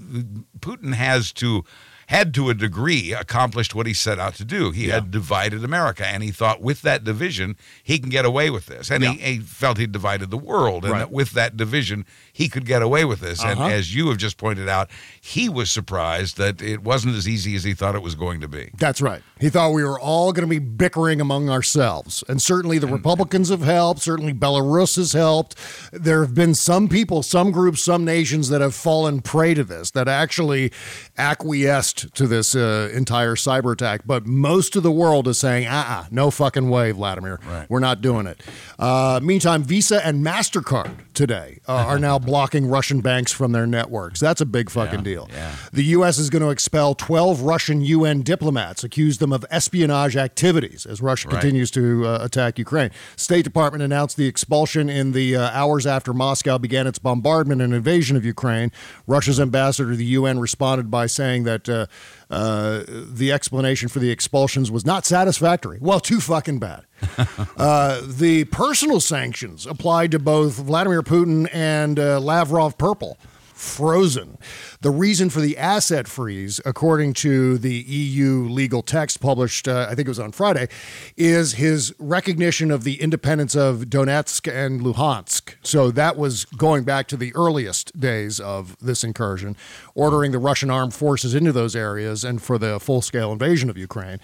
[0.60, 1.66] Putin has to.
[2.10, 4.72] Had to a degree accomplished what he set out to do.
[4.72, 8.66] He had divided America, and he thought with that division he can get away with
[8.66, 8.90] this.
[8.90, 11.00] And he, he felt he divided the world, and Right.
[11.02, 13.44] that with that division he could get away with this.
[13.44, 13.70] And Uh-huh.
[13.70, 14.90] as you have just pointed out,
[15.22, 18.48] he was surprised that it wasn't as easy as he thought it was going to
[18.48, 18.72] be.
[18.80, 19.22] That's right.
[19.40, 22.24] He thought we were all going to be bickering among ourselves.
[22.28, 24.02] And certainly the Republicans have helped.
[24.02, 25.56] Certainly Belarus has helped.
[25.94, 29.92] There have been some people, some groups, some nations that have fallen prey to this,
[29.92, 30.72] that actually
[31.20, 34.02] acquiesced to this uh, entire cyber attack.
[34.06, 37.40] But most of the world is saying, uh uh no fucking way, Vladimir.
[37.48, 37.70] Right.
[37.70, 38.42] We're not doing it.
[38.78, 44.20] Uh, meantime, Visa and MasterCard today uh, are now blocking Russian banks from their networks.
[44.20, 45.30] That's a big fucking deal.
[45.32, 45.56] yeah.
[45.74, 46.18] The U.S.
[46.18, 51.28] is going to expel 12 Russian UN diplomats, accuse them of espionage activities as Russia
[51.28, 51.42] Right.
[51.42, 52.92] continues to uh, attack Ukraine.
[53.16, 57.74] State Department announced the expulsion in the uh, hours after Moscow began its bombardment and
[57.74, 58.72] invasion of Ukraine.
[59.06, 61.86] Russia's ambassador to the UN responded by saying that uh,
[62.30, 65.78] uh, the explanation for the expulsions was not satisfactory.
[65.82, 66.84] Well, too fucking bad.
[67.58, 73.18] Uh, the personal sanctions applied to both Vladimir Putin and uh, Lavrov Purple
[73.60, 74.38] frozen.
[74.82, 79.96] The reason for the asset freeze, according to the EU legal text published, uh, I
[79.96, 80.70] think it was on Friday,
[81.18, 85.56] is his recognition of the independence of Donetsk and Luhansk.
[85.62, 89.58] So that was going back to the earliest days of this incursion,
[89.94, 93.78] ordering the Russian armed forces into those areas and for the full scale invasion of
[93.78, 94.20] Ukraine.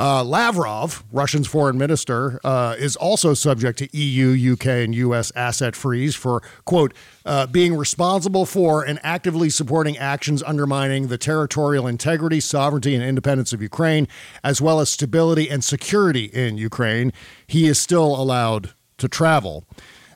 [0.00, 5.76] Uh, Lavrov, Russian's foreign minister, uh, is also subject to EU, UK, and US asset
[5.76, 6.94] freeze for, quote,
[7.26, 13.52] uh, being responsible for and actively supporting actions undermining the territorial integrity, sovereignty, and independence
[13.52, 14.08] of Ukraine,
[14.42, 17.12] as well as stability and security in Ukraine.
[17.46, 19.66] He is still allowed to travel,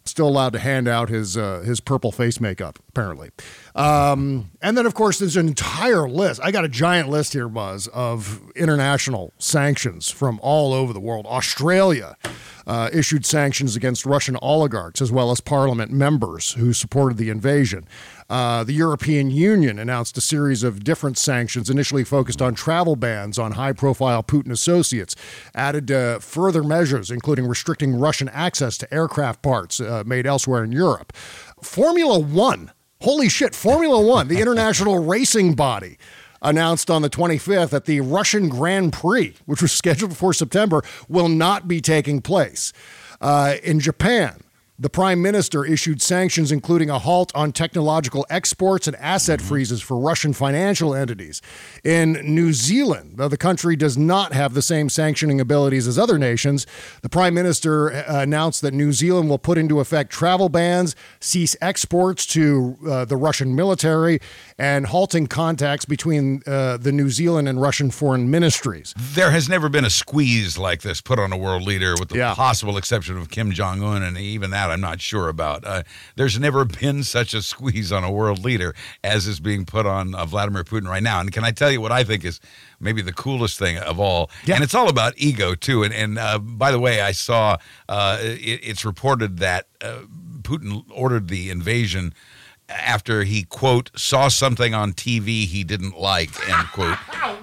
[0.07, 3.32] still allowed to hand out his uh, his purple face makeup, apparently.
[3.75, 6.41] Um, and then, of course, there's an entire list.
[6.43, 11.27] I got a giant list here, Buzz, of international sanctions from all over the world.
[11.27, 12.16] Australia
[12.66, 17.87] uh, issued sanctions against Russian oligarchs as well as parliament members who supported the invasion.
[18.31, 23.39] Uh, the European Union announced a series of different sanctions, initially focused on travel bans
[23.39, 25.14] on high profile Putin associates,
[25.55, 30.72] added uh, further measures, including restricting Russian access to aircraft parts uh, made elsewhere in
[30.72, 31.12] Europe.
[31.61, 32.70] Formula One,
[33.01, 35.99] holy shit, Formula One, the international racing body
[36.43, 41.29] announced on the 25th that the Russian Grand Prix, which was scheduled for September, will
[41.29, 42.73] not be taking place.
[43.21, 44.44] Uh, in Japan,
[44.77, 49.97] the prime minister issued sanctions, including a halt on technological exports and asset freezes for
[49.99, 51.41] Russian financial entities.
[51.85, 56.18] In New Zealand, though the country does not have the same sanctioning abilities as other
[56.18, 56.66] nations,
[57.03, 61.55] the prime minister uh, announced that New Zealand will put into effect travel bans, cease
[61.61, 64.18] exports to uh, the Russian military,
[64.59, 68.93] and halting contacts between uh, the New Zealand and Russian foreign ministries.
[68.99, 72.16] There has never been a squeeze like this put on a world leader, with the
[72.18, 72.35] Yeah.
[72.35, 75.65] possible exception of Kim Jong Un, and even that I'm not sure about.
[75.65, 75.83] Uh,
[76.17, 80.15] there's never been such a squeeze on a world leader as is being put on
[80.15, 81.21] uh, Vladimir Putin right now.
[81.21, 82.41] And can I tell you what I think is
[82.81, 84.31] maybe the coolest thing of all?
[84.45, 84.57] Yeah.
[84.57, 85.83] And it's all about ego too.
[85.83, 87.57] And and uh, by the way, I saw
[87.89, 90.01] uh, it, it's reported that uh,
[90.43, 92.15] Putin ordered the invasion
[92.75, 96.99] after he quote saw something on TV he didn't like end quote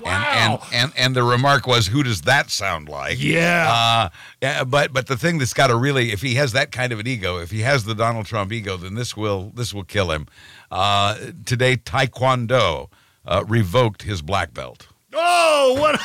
[0.05, 3.67] and, and and and the remark was who does that sound like Yeah.
[3.69, 4.09] uh,
[4.41, 6.99] yeah but but the thing that's got to really if he has that kind of
[6.99, 10.11] an ego if he has the Donald Trump ego then this will this will kill
[10.11, 10.27] him
[10.69, 11.15] uh,
[11.45, 12.89] today Taekwondo
[13.25, 14.87] uh, revoked his black belt.
[15.13, 15.99] Oh, what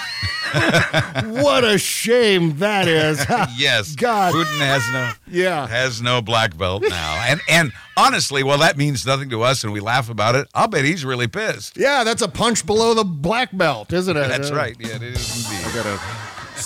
[1.26, 3.24] what a shame that is.
[3.56, 4.32] yes, God.
[4.34, 5.66] Putin has no Yeah.
[5.66, 9.72] has no black belt now, and and honestly, well, that means nothing to us, and
[9.72, 10.48] we laugh about it.
[10.54, 11.76] I'll bet he's really pissed.
[11.76, 14.28] Yeah, that's a punch below the black belt, isn't it?
[14.28, 14.76] That's Uh, right.
[14.78, 15.66] Yeah, it is indeed.
[15.66, 16.00] I gotta.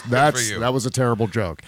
[0.08, 1.62] That's that was a terrible joke.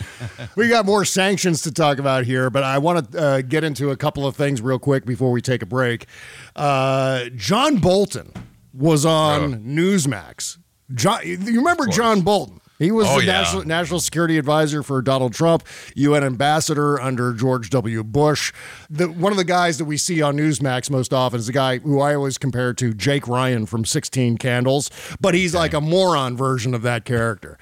[0.55, 3.91] we got more sanctions to talk about here, but I want to uh, get into
[3.91, 6.07] a couple of things real quick before we take a break.
[6.55, 8.33] Uh, John Bolton
[8.73, 10.59] was on Newsmax.
[10.95, 12.61] John, you remember John Bolton?
[12.79, 13.33] He was Oh, the yeah.
[13.43, 15.63] national, national security advisor for Donald Trump,
[15.95, 18.03] UN ambassador under George W.
[18.03, 18.53] Bush.
[18.91, 21.79] The, one of the guys that we see on Newsmax most often is the guy
[21.79, 24.91] who I always compare to Jake Ryan from 16 Candles,
[25.21, 27.57] but he's like a moron version of that character.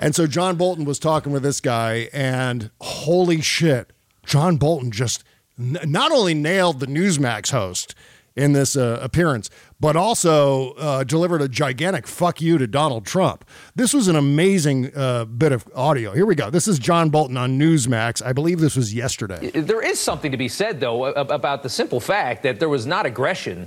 [0.00, 3.92] And so John Bolton was talking with this guy, and holy shit,
[4.24, 5.22] John Bolton just
[5.56, 7.94] n- not only nailed the Newsmax host
[8.36, 9.48] in this uh, appearance,
[9.80, 13.44] but also uh, delivered a gigantic fuck you to Donald Trump.
[13.74, 16.12] This was an amazing uh, bit of audio.
[16.12, 16.50] Here we go.
[16.50, 18.24] This is John Bolton on Newsmax.
[18.24, 19.50] I believe this was yesterday.
[19.50, 23.06] There is something to be said, though, about the simple fact that there was not
[23.06, 23.66] aggression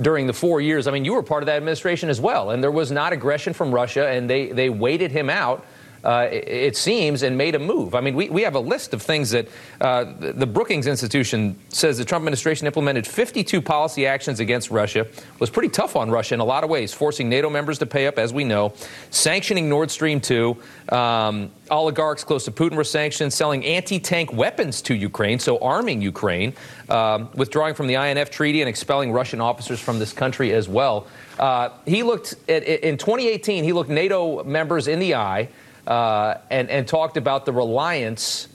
[0.00, 0.86] during the four years.
[0.86, 3.54] I mean, you were part of that administration as well, and there was not aggression
[3.54, 5.64] from Russia, and they, they waited him out.
[6.02, 7.94] Uh, it, seems, and made a move.
[7.94, 9.48] I mean, we, we have a list of things that
[9.82, 15.06] uh, the, the Brookings Institution says the Trump administration implemented 52 policy actions against Russia,
[15.38, 18.06] was pretty tough on Russia in a lot of ways, forcing NATO members to pay
[18.06, 18.72] up, as we know,
[19.10, 20.56] sanctioning Nord Stream 2,
[20.88, 26.00] um, oligarchs close to Putin were sanctioned, selling anti tank weapons to Ukraine, so arming
[26.00, 26.54] Ukraine,
[26.88, 31.06] um, withdrawing from the INF treaty and expelling Russian officers from this country as well.
[31.38, 35.48] Uh, he looked at, in 2018, he looked NATO members in the eye
[35.94, 38.46] uh, and, and talked about the reliance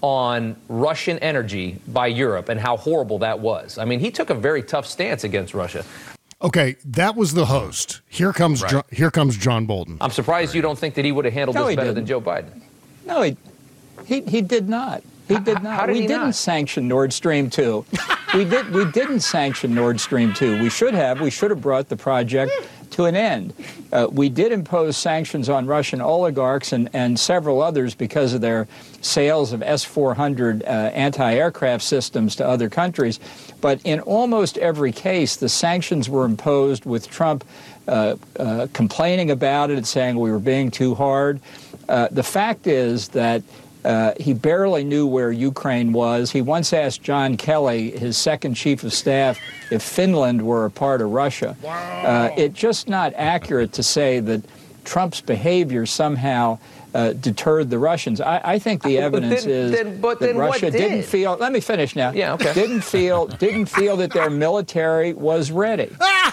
[0.00, 3.78] on Russian energy by Europe and how horrible that was.
[3.78, 5.84] I mean, he took a very tough stance against Russia.
[6.40, 8.00] Okay, that was the host.
[8.08, 8.70] Here comes Right.
[8.70, 9.98] jo- here comes John Bolton.
[10.00, 11.96] I'm surprised you don't think that he would have handled No, this better didn't.
[11.96, 12.60] than Joe Biden.
[13.04, 13.36] No, he,
[14.06, 15.02] he, he did not.
[15.26, 15.80] He did not.
[15.80, 16.34] how did we he didn't not?
[16.36, 17.84] sanction Nord Stream 2.
[18.34, 20.62] we did we didn't sanction Nord Stream 2.
[20.62, 21.20] We should have.
[21.20, 22.52] We should have brought the project
[22.98, 23.54] to an end.
[23.92, 28.66] Uh, we did impose sanctions on Russian oligarchs and, and several others because of their
[29.02, 33.20] sales of S-400 uh, anti-aircraft systems to other countries.
[33.60, 37.44] But in almost every case, the sanctions were imposed with Trump
[37.86, 41.40] uh, uh, complaining about it, and saying we were being too hard.
[41.88, 43.44] Uh, the fact is that
[43.88, 46.30] uh, he barely knew where Ukraine was.
[46.30, 49.38] He once asked John Kelly, his second chief of staff,
[49.72, 51.56] if Finland were a part of Russia.
[51.64, 54.42] Uh, it's just not accurate to say that
[54.84, 56.58] Trump's behavior somehow
[56.94, 58.20] uh, deterred the Russians.
[58.20, 61.36] I, I think the But evidence then- is then- but that then Russia didn't feel.
[61.38, 62.10] Let me finish now.
[62.12, 62.52] Yeah, okay.
[62.54, 65.90] Didn't feel didn't feel that their military was ready.
[66.00, 66.30] wow!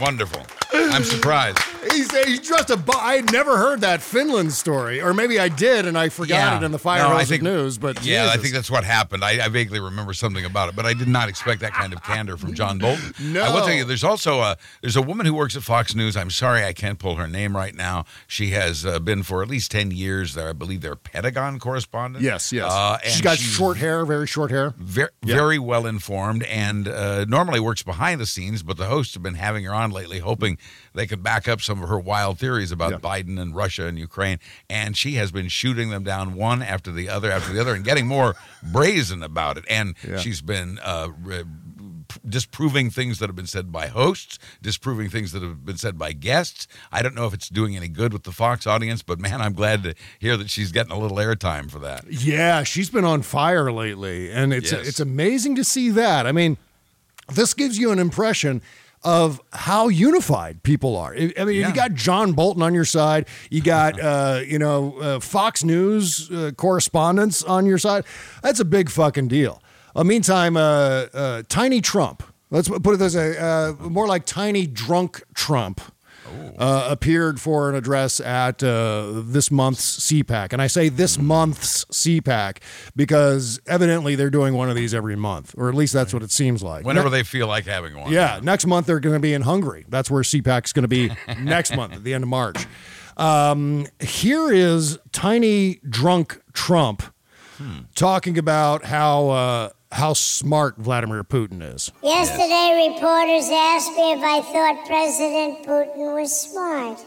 [0.00, 0.42] Wonderful.
[0.92, 1.58] I'm surprised.
[1.92, 2.76] He's, he's just a.
[2.76, 6.62] Bu- I had never heard that Finland story, or maybe I did and I forgot
[6.62, 7.78] it in the fire No, I hose think- news.
[7.78, 9.24] But yeah, I think that's what happened.
[9.24, 12.02] I, I vaguely remember something about it, but I did not expect that kind of
[12.02, 13.12] candor from John Bolton.
[13.32, 13.42] No.
[13.42, 16.16] I will tell you, there's also a there's a woman who works at Fox News.
[16.16, 18.04] I'm sorry I can't pull her name right now.
[18.26, 20.48] She has uh, been for at least ten years there.
[20.50, 22.22] I believe they're Pentagon correspondent.
[22.24, 22.70] Yes, yes.
[22.70, 24.74] Uh, she's got she's short hair, very short hair.
[24.76, 25.34] very, Yeah.
[25.34, 29.34] very well informed and uh, normally works behind the scenes, but the hosts have been
[29.34, 30.58] having her on lately, hoping
[30.94, 34.38] they could back up some of her wild theories about Biden and Russia and Ukraine.
[34.68, 37.84] And she has been shooting them down one after the other after the other and
[37.84, 39.64] getting more brazen about it.
[39.68, 40.18] And Yeah.
[40.18, 41.44] she's been uh, re-
[42.28, 46.12] disproving things that have been said by hosts, disproving things that have been said by
[46.12, 46.66] guests.
[46.90, 49.52] I don't know if it's doing any good with the Fox audience, but man, I'm
[49.54, 52.04] glad to hear that she's getting a little airtime for that.
[52.10, 54.88] Yeah, she's been on fire lately, and it's Yes.
[54.88, 56.26] it's amazing to see that.
[56.26, 56.56] I mean,
[57.32, 58.60] this gives you an impression
[59.02, 61.14] of how unified people are.
[61.14, 61.68] I mean, Yeah.
[61.68, 66.30] you got John Bolton on your side, you got uh, you know uh, Fox News
[66.30, 68.04] uh, correspondents on your side.
[68.42, 69.62] That's a big fucking deal.
[69.96, 70.60] Uh, meantime, uh,
[71.14, 72.22] uh, Tiny Trump.
[72.50, 75.80] Let's put it this way: uh, more like Tiny Drunk Trump.
[76.58, 80.52] Uh, appeared for an address at uh, this month's CPAC.
[80.52, 82.58] And I say this month's CPAC
[82.94, 86.30] because evidently they're doing one of these every month, or at least that's what it
[86.30, 86.84] seems like.
[86.84, 88.12] Whenever Ne- they feel like having one.
[88.12, 89.86] yeah, next month they're going to be in Hungary.
[89.88, 91.10] That's where CPAC's going to be
[91.40, 92.66] next month at the end of March.
[93.16, 97.02] Um, here is tiny drunk Trump
[97.94, 101.90] talking about how uh, how smart Vladimir Putin is.
[102.02, 107.04] Yesterday, reporters asked me if I thought President Putin was smart.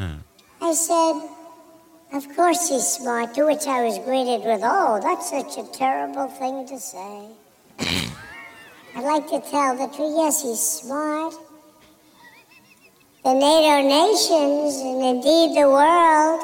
[0.60, 1.28] I said,
[2.16, 6.28] Of course he's smart, to which I was greeted with, Oh, that's such a terrible
[6.28, 7.28] thing to say.
[8.96, 10.14] I'd like to tell the truth.
[10.16, 11.34] Yes, he's smart.
[13.24, 16.40] The NATO nations, and indeed the world,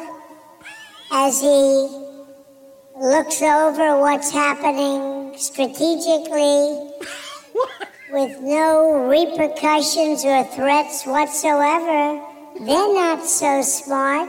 [1.10, 2.04] as he
[3.00, 6.90] looks over what's happening strategically
[8.10, 12.20] with no repercussions or threats whatsoever,
[12.60, 14.28] they're not so smart.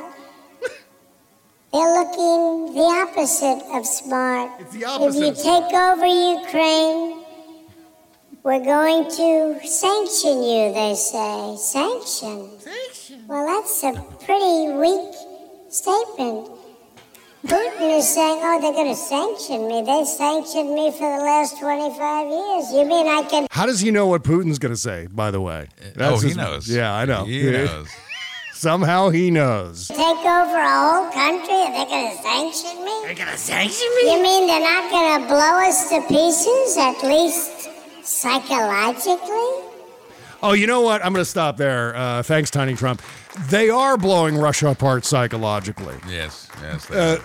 [1.71, 4.51] They're looking the opposite of smart.
[4.59, 7.23] It's the If you take over Ukraine,
[8.41, 11.55] we're going to sanction you, they say.
[11.57, 12.49] Sanction?
[13.27, 13.93] Well, that's a
[14.25, 15.13] pretty weak
[15.69, 16.58] statement.
[17.45, 19.81] Putin is saying, oh, they're going to sanction me.
[19.81, 22.71] They sanctioned me for the last 25 years.
[22.73, 25.39] You mean I can How does he know what Putin's going to say, by the
[25.39, 25.69] way?
[25.99, 26.67] oh, he his- knows.
[26.67, 27.23] Yeah, I know.
[27.23, 27.87] He knows.
[28.53, 29.87] Somehow he knows.
[29.87, 33.01] take over a whole country and they're going to sanction me?
[33.05, 34.11] They're going to sanction me?
[34.13, 37.69] You mean they're not going to blow us to pieces, at least
[38.03, 39.65] psychologically?
[40.43, 41.03] Oh, you know what?
[41.05, 41.95] I'm going to stop there.
[41.95, 43.01] Uh, thanks, Tiny Trump.
[43.49, 45.95] They are blowing Russia apart psychologically.
[46.07, 46.87] Yes, yes.
[46.87, 47.17] they Uh,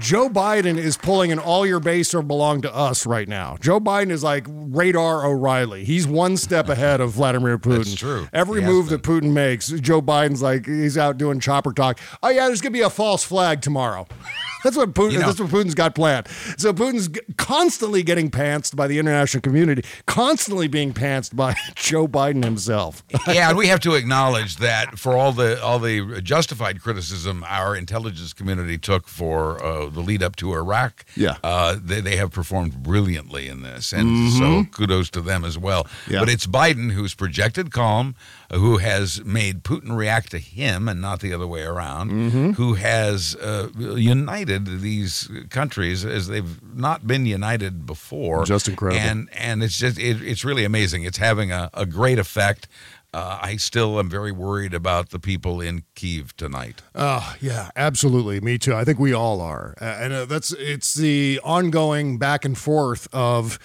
[0.00, 3.56] Joe Biden is pulling an all your base or belong to us right now.
[3.60, 5.84] Joe Biden is like radar O'Reilly.
[5.84, 7.78] He's one step ahead of Vladimir Putin.
[7.84, 8.28] That's true.
[8.32, 12.00] Every He move that Putin makes, Joe Biden's like he's out doing chopper talk.
[12.22, 14.06] Oh yeah, there's gonna be a false flag tomorrow.
[14.64, 15.12] That's what Putin.
[15.12, 16.26] You know- that's what Putin's got planned.
[16.58, 22.44] So Putin's constantly getting pantsed by the international community, constantly being pantsed by Joe Biden
[22.44, 23.02] himself.
[23.28, 27.74] yeah, and we have to acknowledge that for all the all the justified criticism our
[27.76, 31.36] intelligence community took for uh, the lead up to Iraq, Yeah.
[31.42, 34.38] uh, they they have performed brilliantly in this, and Mhm.
[34.38, 35.86] so kudos to them as well.
[36.08, 36.20] Yeah.
[36.20, 38.14] But it's Biden who's projected calm,
[38.52, 42.50] who has made Putin react to him and not the other way around, Mm-hmm.
[42.52, 48.44] who has uh, united these countries as they've not been united before.
[48.44, 49.00] Just incredible.
[49.00, 51.04] And and it's just it, it's really amazing.
[51.04, 52.68] It's having a, a great effect.
[53.14, 56.80] Uh, I still am very worried about the people in Kiev tonight.
[56.94, 58.40] Oh yeah, absolutely.
[58.40, 58.74] Me too.
[58.74, 63.08] I think we all are, Uh, and uh, that's it's the ongoing back and forth
[63.12, 63.58] of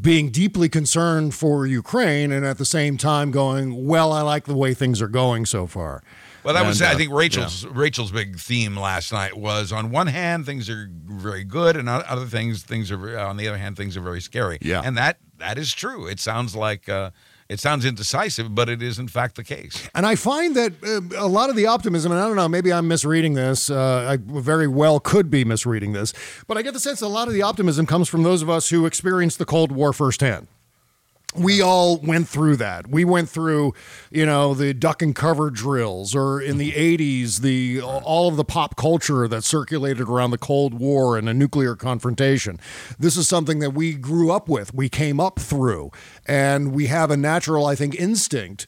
[0.00, 4.56] being deeply concerned for Ukraine, and at the same time going, well, I like the
[4.56, 6.02] way things are going so far.
[6.46, 9.90] Well, that was And, I uh, think Rachel's Rachel's big theme last night was on
[9.90, 13.58] one hand things are very good, and on other things things are on the other
[13.58, 14.58] hand things are very scary.
[14.62, 14.82] Yeah.
[14.84, 16.06] and that that is true.
[16.06, 17.10] It sounds like uh,
[17.48, 19.88] it sounds indecisive, but it is in fact the case.
[19.92, 22.72] And I find that uh, a lot of the optimism, and I don't know, maybe
[22.72, 23.68] I'm misreading this.
[23.68, 26.12] Uh, I very well could be misreading this,
[26.46, 28.48] but I get the sense that a lot of the optimism comes from those of
[28.48, 30.46] us who experienced the Cold War firsthand.
[31.38, 32.88] We all went through that.
[32.88, 33.74] We went through,
[34.10, 37.02] you know, the duck and cover drills, or in the mm-hmm.
[37.02, 41.34] '80s, the all of the pop culture that circulated around the Cold War and a
[41.34, 42.58] nuclear confrontation.
[42.98, 44.74] This is something that we grew up with.
[44.74, 45.90] We came up through,
[46.26, 48.66] and we have a natural, I think, instinct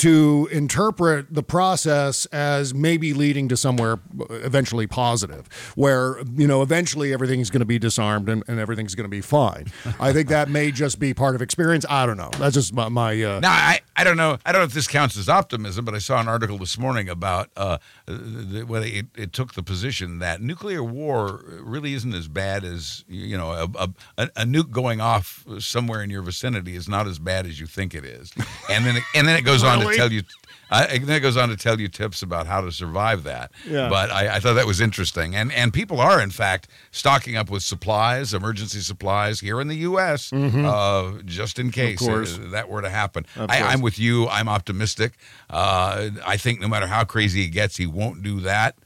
[0.00, 3.98] to interpret the process as maybe leading to somewhere
[4.30, 9.04] eventually positive, where, you know, eventually everything's going to be disarmed and, and everything's going
[9.04, 9.66] to be fine.
[10.00, 11.84] I think that may just be part of experience.
[11.88, 12.30] I don't know.
[12.38, 14.38] That's just my, my uh, Now, I, I don't know.
[14.46, 17.10] I don't know if this counts as optimism, but I saw an article this morning
[17.10, 17.76] about uh,
[18.16, 23.04] the, where it, it took the position that nuclear war really isn't as bad as
[23.08, 23.88] you know a,
[24.18, 27.66] a, a nuke going off somewhere in your vicinity is not as bad as you
[27.66, 28.32] think it is,
[28.68, 30.22] and then it, and then it goes on to tell you.
[30.70, 33.50] Uh, and then it goes on to tell you tips about how to survive that.
[33.66, 33.88] Yeah.
[33.88, 37.50] But I, I thought that was interesting, and and people are in fact stocking up
[37.50, 40.32] with supplies, emergency supplies here in the U.S.
[40.32, 42.46] Uh, just in case Mm-hmm.
[42.46, 43.26] uh, that were to happen.
[43.36, 43.62] I.
[43.62, 44.28] I'm with you.
[44.28, 45.14] I'm optimistic.
[45.48, 48.76] Uh, I think no matter how crazy he gets, he won't do that,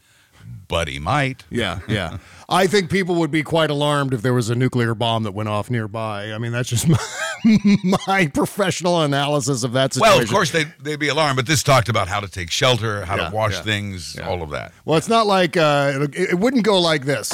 [0.67, 1.43] but he might.
[1.49, 2.17] Yeah, yeah.
[2.47, 5.49] I think people would be quite alarmed if there was a nuclear bomb that went
[5.49, 6.31] off nearby.
[6.31, 6.87] I mean, that's just
[7.43, 10.13] my, my professional analysis of that situation.
[10.17, 13.03] Well, of course they'd, they'd be alarmed, but this talked about how to take shelter,
[13.05, 14.73] how Yeah, to wash yeah, things, all of that.
[14.85, 17.33] Well, it's not like uh, it, it wouldn't go like this.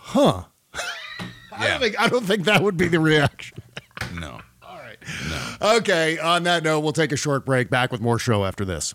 [0.00, 0.44] Huh.
[1.52, 3.58] I, don't think, I don't think that would be the reaction.
[4.14, 4.40] No.
[4.62, 4.96] All right.
[5.28, 5.76] No.
[5.76, 7.68] Okay, on that note, we'll take a short break.
[7.68, 8.94] Back with more show after this.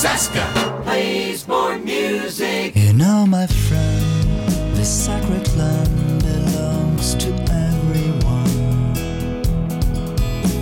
[0.00, 2.74] Plays more music.
[2.74, 8.94] You know, my friend, the sacred land belongs to everyone.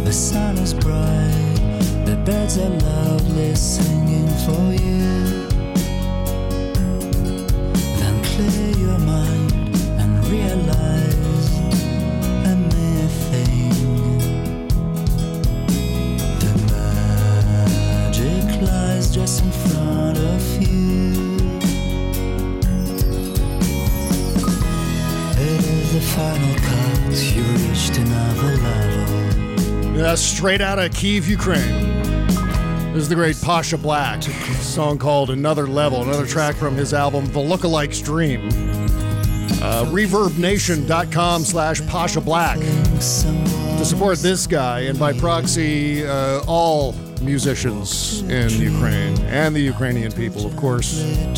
[0.05, 5.47] The sun is bright, the birds are lovely, singing for you.
[8.01, 8.68] Then clear.
[19.19, 21.11] Just in front of you.
[25.33, 27.35] It is the final cut.
[27.35, 29.97] You reached another level.
[29.97, 31.99] Yeah, straight out of Kiev, Ukraine.
[32.93, 37.27] This is the great Pasha Black, song called Another Level, another track from his album
[37.27, 38.49] The Lookalike Dream.
[39.61, 48.22] Uh, ReverbNation.com slash Pasha Black to support this guy and by proxy uh, all musicians
[48.22, 51.01] in Ukraine and the Ukrainian people, of course.
[51.01, 51.32] Yeah,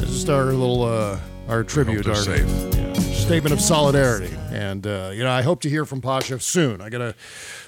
[0.00, 2.48] just our little uh, our tribute, they're our safe.
[2.74, 2.92] yeah,
[3.30, 4.34] statement of solidarity.
[4.50, 6.80] And uh, you know, I hope to hear from Pasha soon.
[6.80, 7.14] I gotta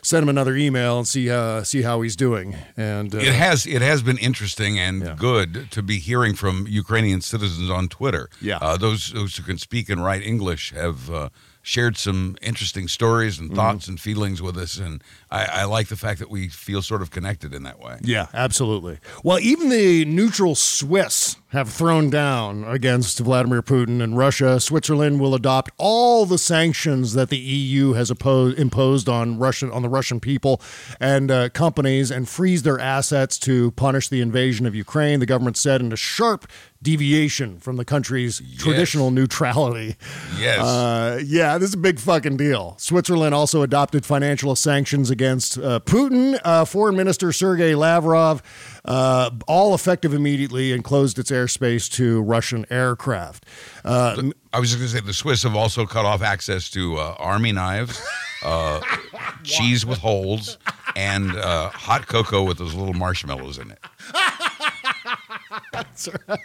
[0.02, 2.56] send him another email and see uh, see how he's doing.
[2.76, 7.20] And uh, It has it has been interesting and good to be hearing from Ukrainian
[7.20, 8.28] citizens on Twitter.
[8.40, 8.58] Yeah.
[8.60, 11.28] uh, those those who can speak and write English have uh,
[11.62, 13.44] shared some interesting stories Mm-hmm.
[13.46, 15.00] and thoughts and feelings with us, and
[15.30, 17.98] I, I like the fact that we feel sort of connected in that way.
[18.02, 18.98] Yeah, absolutely.
[19.22, 24.58] Well, even the neutral Swiss have thrown down against Vladimir Putin and Russia.
[24.58, 29.82] Switzerland will adopt all the sanctions that the EU has opposed, imposed on Russian on
[29.82, 30.62] the Russian people
[30.98, 35.20] and uh, companies and freeze their assets to punish the invasion of Ukraine.
[35.20, 36.46] The government said in a sharp
[36.82, 39.96] deviation from the country's traditional neutrality.
[40.38, 40.58] Yes.
[40.58, 42.74] Uh, yeah, this is a big fucking deal.
[42.78, 46.40] Switzerland also adopted financial sanctions against uh, Putin.
[46.44, 48.42] Uh, Foreign Minister Sergei Lavrov,
[48.84, 53.46] uh, all effective immediately, and closed its airspace to Russian aircraft.
[53.84, 56.96] Uh, I was just going to say the Swiss have also cut off access to
[56.96, 58.00] uh, army knives,
[58.44, 58.80] uh,
[59.42, 60.58] cheese with holes,
[60.96, 63.78] and uh, hot cocoa with those little marshmallows in it.
[65.72, 66.38] That's right.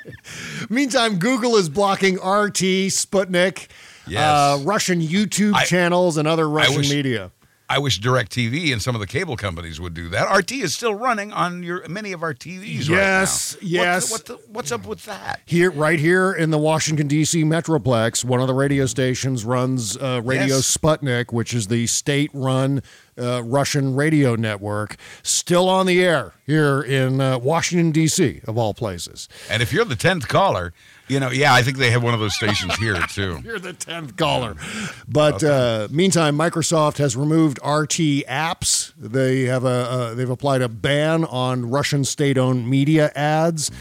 [0.69, 3.67] Meantime, Google is blocking RT, Sputnik,
[4.07, 4.21] Yes.
[4.21, 7.31] uh, Russian YouTube I- channels, and other Russian wish- media.
[7.69, 10.33] I wish DirecTV and some of the cable companies would do that.
[10.33, 13.67] RT is still running on your many of our TVs Yes, right now.
[13.69, 14.09] yes.
[14.11, 15.41] What the, what the, what's up with that?
[15.45, 17.43] Here, right here in the Washington D.C.
[17.43, 20.77] Metroplex, one of the radio stations runs uh, Radio Yes.
[20.77, 22.81] Sputnik, which is the state-run
[23.19, 28.41] uh, Russian radio network, still on the air here in uh, Washington D.C.
[28.47, 29.27] of all places.
[29.49, 30.71] And if you're the tenth caller,
[31.07, 33.39] you know, yeah, I think they have one of those stations here too.
[33.43, 34.55] You're the tenth caller.
[35.07, 38.93] But uh, meantime, Microsoft has removed RT apps.
[38.97, 43.71] They have a uh, they've applied a ban on Russian state-owned media ads,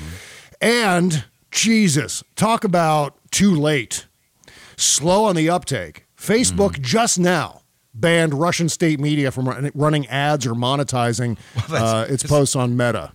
[0.60, 4.06] and Jesus, talk about too late,
[4.76, 6.04] slow on the uptake.
[6.16, 7.62] Facebook just now
[7.94, 11.38] banned Russian state media from run- running ads or monetizing
[11.70, 13.12] uh, its posts on Meta.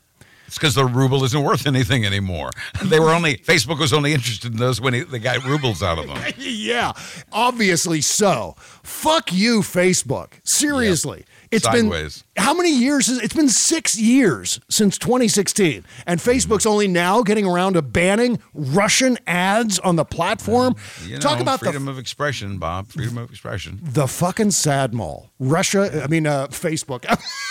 [0.51, 2.49] It's because the ruble isn't worth anything anymore.
[2.83, 5.97] They were only Facebook was only interested in those when he, they got rubles out
[5.97, 6.17] of them.
[6.37, 6.91] yeah,
[7.31, 8.55] obviously so.
[8.83, 10.33] Fuck you, Facebook.
[10.43, 11.23] Seriously.
[11.51, 12.23] It's Sideways.
[12.35, 13.07] been how many years?
[13.07, 18.41] Is, it's been six years since 2016, and Facebook's only now getting around to banning
[18.53, 20.75] Russian ads on the platform.
[21.05, 22.87] You Talk know, about the freedom of expression, Bob.
[22.87, 23.79] Freedom of expression.
[23.81, 25.29] the fucking sad mall.
[25.39, 27.05] Russia, I mean, uh, Facebook.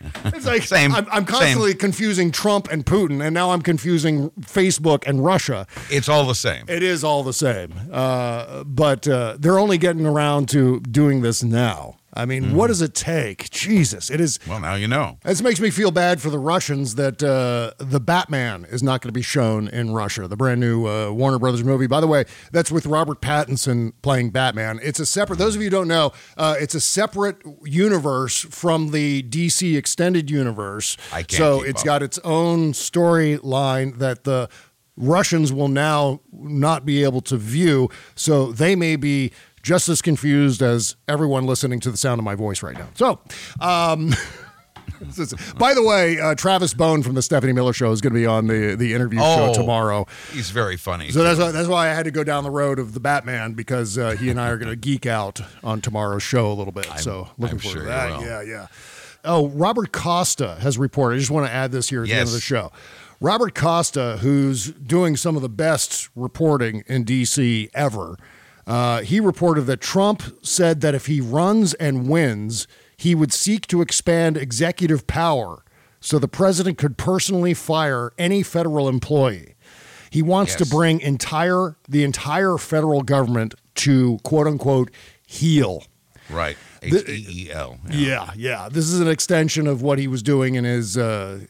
[0.26, 5.06] it's like Same, I'm, I'm constantly confusing Trump and Putin, and now I'm confusing Facebook
[5.06, 5.66] and Russia.
[5.90, 6.64] It's all the same.
[6.68, 7.74] It is all the same.
[7.92, 11.96] Uh, but uh, they're only getting around to doing this now.
[12.12, 13.50] I mean, what does it take?
[13.50, 14.40] Jesus, it is.
[14.48, 15.18] Well, now you know.
[15.24, 19.08] This makes me feel bad for the Russians that uh, the Batman is not going
[19.08, 21.86] to be shown in Russia, the brand new uh, Warner Brothers movie.
[21.86, 24.80] By the way, that's with Robert Pattinson playing Batman.
[24.82, 28.90] It's a separate, those of you who don't know, uh, it's a separate universe from
[28.90, 30.96] the DC extended universe.
[31.12, 31.86] I can't so it's up.
[31.86, 34.48] got its own storyline that the
[34.96, 37.88] Russians will now not be able to view.
[38.14, 39.32] So they may be
[39.62, 42.88] just as confused as everyone listening to the sound of my voice right now.
[42.94, 43.20] So,
[43.60, 44.10] um,
[45.58, 48.26] by the way, uh, Travis Bone from the Stephanie Miller Show is going to be
[48.26, 50.06] on the the interview show Oh, tomorrow.
[50.32, 51.10] He's very funny.
[51.10, 53.54] So that's why, that's why I had to go down the road of the Batman
[53.54, 56.72] because uh, he and I are going to geek out on tomorrow's show a little
[56.72, 56.86] bit.
[56.98, 58.20] so looking I'm forward sure to that.
[58.20, 58.66] Yeah, yeah.
[59.24, 61.16] Oh, Robert Costa has reported.
[61.16, 62.72] I just want to add this here at the end of the show.
[63.20, 67.68] Robert Costa, who's doing some of the best reporting in D.C.
[67.74, 68.16] ever,
[68.70, 73.66] uh, he reported that Trump said that if he runs and wins, he would seek
[73.66, 75.64] to expand executive power
[75.98, 79.56] so the president could personally fire any federal employee.
[80.08, 84.92] He wants to bring entire the entire federal government to quote unquote
[85.26, 85.82] heal.
[86.28, 86.56] Right.
[86.82, 87.78] H E E L.
[87.90, 88.68] Yeah, yeah.
[88.70, 91.40] This is an extension of what he was doing in his uh,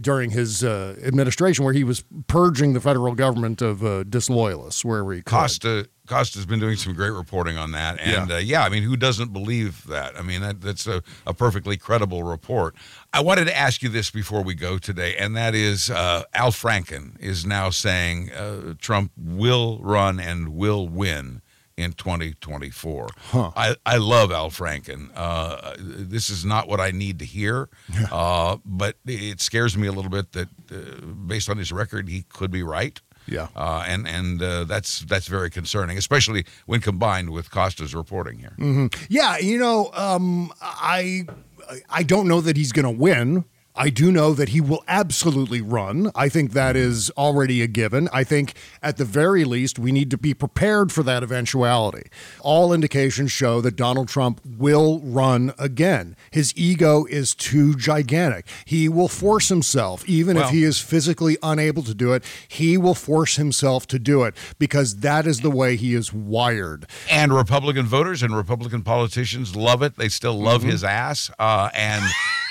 [0.00, 5.12] during his uh, administration, where he was purging the federal government of uh, disloyalists wherever
[5.12, 5.30] he could.
[5.30, 8.26] Costa Costa's been doing some great reporting on that, and Yeah.
[8.28, 10.18] yeah, uh, yeah I mean, who doesn't believe that?
[10.18, 12.74] I mean, that, that's a, a perfectly credible report.
[13.12, 16.50] I wanted to ask you this before we go today, and that is uh, Al
[16.50, 21.40] Franken is now saying uh, Trump will run and will win
[21.76, 23.08] in 2024.
[23.16, 23.50] Huh.
[23.56, 25.10] I, I love Al Franken.
[25.14, 27.68] Uh, this is not what I need to hear,
[28.10, 32.22] uh, but it scares me a little bit that uh, based on his record, he
[32.22, 33.00] could be right.
[33.26, 33.48] Yeah.
[33.56, 38.52] Uh, and and uh, that's that's very concerning, especially when combined with Costa's reporting here.
[38.58, 41.26] hmm Yeah, you know, um, I
[41.88, 43.44] I don't know that he's going to win.
[43.76, 46.12] I do know that he will absolutely run.
[46.14, 48.08] I think that is already a given.
[48.12, 52.04] I think at the very least, we need to be prepared for that eventuality.
[52.40, 56.14] All indications show that Donald Trump will run again.
[56.30, 58.46] His ego is too gigantic.
[58.64, 62.94] He will force himself, even if he is physically unable to do it, he will
[62.94, 66.86] force himself to do it because that is the way he is wired.
[67.10, 69.96] And Republican voters and Republican politicians love it.
[69.96, 70.70] They still love Mhm.
[70.70, 71.28] his ass.
[71.40, 72.04] Uh, and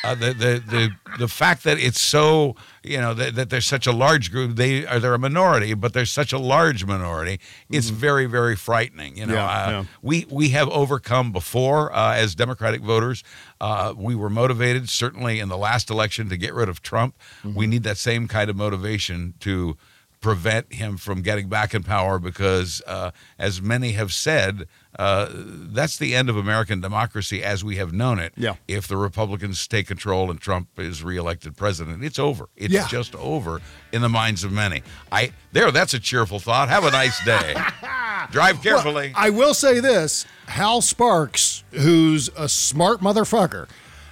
[0.03, 0.89] uh, the, the the
[1.19, 4.55] the fact that it's so you know that, that there's such a large group.
[4.55, 7.39] They are they're a minority, but there's such a large minority.
[7.69, 9.17] It's very very frightening.
[9.17, 9.83] You know, Yeah, uh, yeah.
[10.01, 13.23] we we have overcome before uh, as Democratic voters.
[13.61, 17.15] Uh, we were motivated certainly in the last election to get rid of Trump.
[17.45, 19.77] We need that same kind of motivation to
[20.19, 24.67] prevent him from getting back in power because, uh, as many have said,
[24.99, 28.33] uh, that's the end of American democracy as we have known it.
[28.37, 28.55] Yeah.
[28.67, 32.49] If the Republicans take control and Trump is reelected president, it's over.
[32.55, 32.87] It's Yeah.
[32.87, 34.83] just over in the minds of many.
[35.11, 35.71] I there.
[35.71, 36.69] That's a cheerful thought.
[36.69, 37.55] Have a nice day.
[38.31, 39.11] Drive carefully.
[39.15, 43.67] Well, I will say this Hal Sparks, who's a smart motherfucker,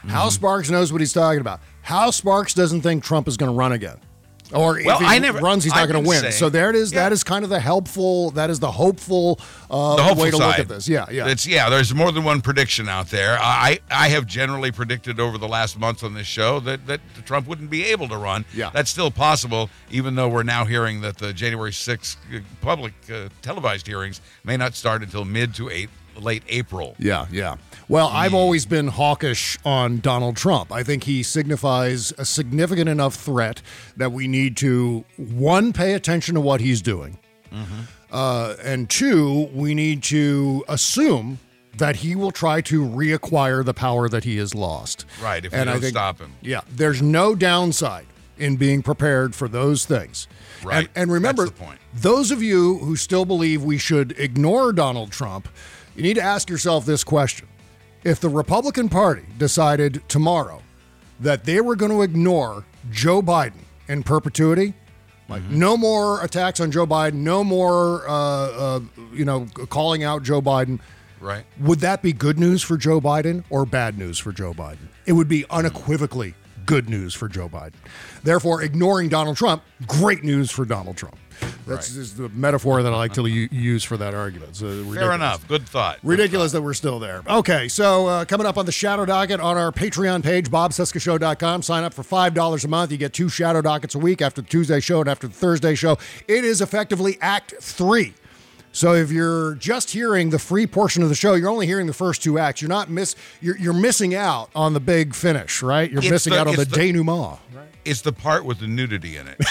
[0.07, 0.29] Hal Mm-hmm.
[0.29, 1.59] Sparks knows what he's talking about.
[1.83, 3.97] Hal Sparks doesn't think Trump is going to run again.
[4.53, 6.19] Or Well, if he I never- runs, he's not going to win.
[6.21, 6.91] saying- so there it is.
[6.91, 7.03] Yeah.
[7.03, 8.31] That is kind of the helpful.
[8.31, 9.39] That is the hopeful,
[9.69, 10.47] uh, the hopeful way to side.
[10.47, 10.87] look at this.
[10.89, 11.27] Yeah, yeah.
[11.27, 11.69] It's yeah.
[11.69, 13.37] There's more than one prediction out there.
[13.39, 17.47] I I have generally predicted over the last month on this show that that Trump
[17.47, 18.45] wouldn't be able to run.
[18.53, 18.69] Yeah.
[18.73, 19.69] that's still possible.
[19.89, 22.17] Even though we're now hearing that the January 6th
[22.61, 25.89] public uh, televised hearings may not start until mid to eight,
[26.19, 26.95] late April.
[26.99, 27.55] Yeah, yeah.
[27.91, 30.71] Well, I've always been hawkish on Donald Trump.
[30.71, 33.61] I think he signifies a significant enough threat
[33.97, 37.17] that we need to, one, pay attention to what he's doing,
[38.09, 41.39] uh, and two, we need to assume
[41.75, 45.05] that he will try to reacquire the power that he has lost.
[45.21, 45.43] Right.
[45.43, 46.31] If And we don't think- stop him.
[46.41, 48.05] Yeah, there's no downside
[48.37, 50.29] in being prepared for those things.
[50.63, 50.77] Right.
[50.77, 51.79] And, and remember, That's the point.
[51.93, 55.49] those of you who still believe we should ignore Donald Trump,
[55.93, 57.47] you need to ask yourself this question.
[58.03, 60.61] If the Republican Party decided tomorrow
[61.19, 64.73] that they were going to ignore Joe Biden in perpetuity,
[65.29, 65.59] like Mm-hmm.
[65.59, 68.79] no more attacks on Joe Biden, no more, uh, uh,
[69.13, 70.79] you know, calling out Joe Biden,
[71.21, 71.45] Right.
[71.59, 74.87] would that be good news for Joe Biden or bad news for Joe Biden?
[75.05, 76.33] It would be unequivocally
[76.65, 77.73] good news for Joe Biden.
[78.23, 81.17] Therefore, ignoring Donald Trump, great news for Donald Trump.
[81.67, 84.55] That's just the metaphor that I like to use for that argument.
[84.57, 85.47] So Fair enough.
[85.47, 85.99] Good thought.
[86.03, 87.21] Ridiculous that we're still there.
[87.27, 91.61] Okay, so uh, coming up on the Shadow Docket on our Patreon page, bobcescashow.com.
[91.61, 92.91] Sign up for $5 a month.
[92.91, 95.75] You get two Shadow Dockets a week after the Tuesday show and after the Thursday
[95.75, 95.97] show.
[96.27, 98.13] It is effectively Act 3.
[98.73, 101.93] So if you're just hearing the free portion of the show, you're only hearing the
[101.93, 102.61] first two acts.
[102.61, 105.91] You're not miss you're, you're missing out on the big finish, right?
[105.91, 107.39] You're It's missing the- out on the, the- denouement.
[107.83, 109.41] It's the part with the nudity in it.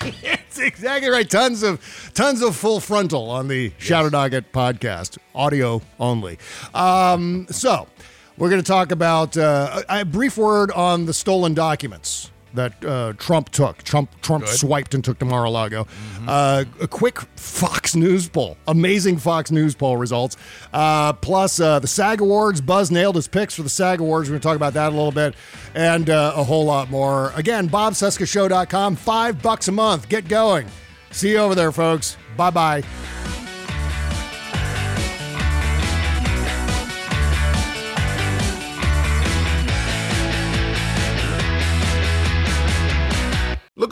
[0.22, 1.28] That's exactly right.
[1.28, 6.38] Tons of tons of full frontal on the Shadow Docket podcast, audio only.
[6.74, 7.88] Um, so
[8.36, 13.12] we're going to talk about uh, a brief word on the stolen documents that uh,
[13.14, 13.82] Trump took.
[13.82, 14.54] Trump Trump Good.
[14.54, 15.86] swiped and took to Mar-a-Lago.
[16.26, 20.36] Uh, a quick Fox News poll, amazing Fox News poll results.
[20.72, 22.60] Uh, plus uh, the SAG Awards.
[22.60, 24.28] Buzz nailed his picks for the SAG Awards.
[24.28, 25.34] We're going to talk about that a little bit,
[25.74, 27.32] and uh, a whole lot more.
[27.36, 28.96] Again, BobCescashow.com.
[28.96, 30.08] Five bucks a month.
[30.08, 30.66] Get going.
[31.12, 32.16] See you over there, folks.
[32.36, 33.45] Bye bye.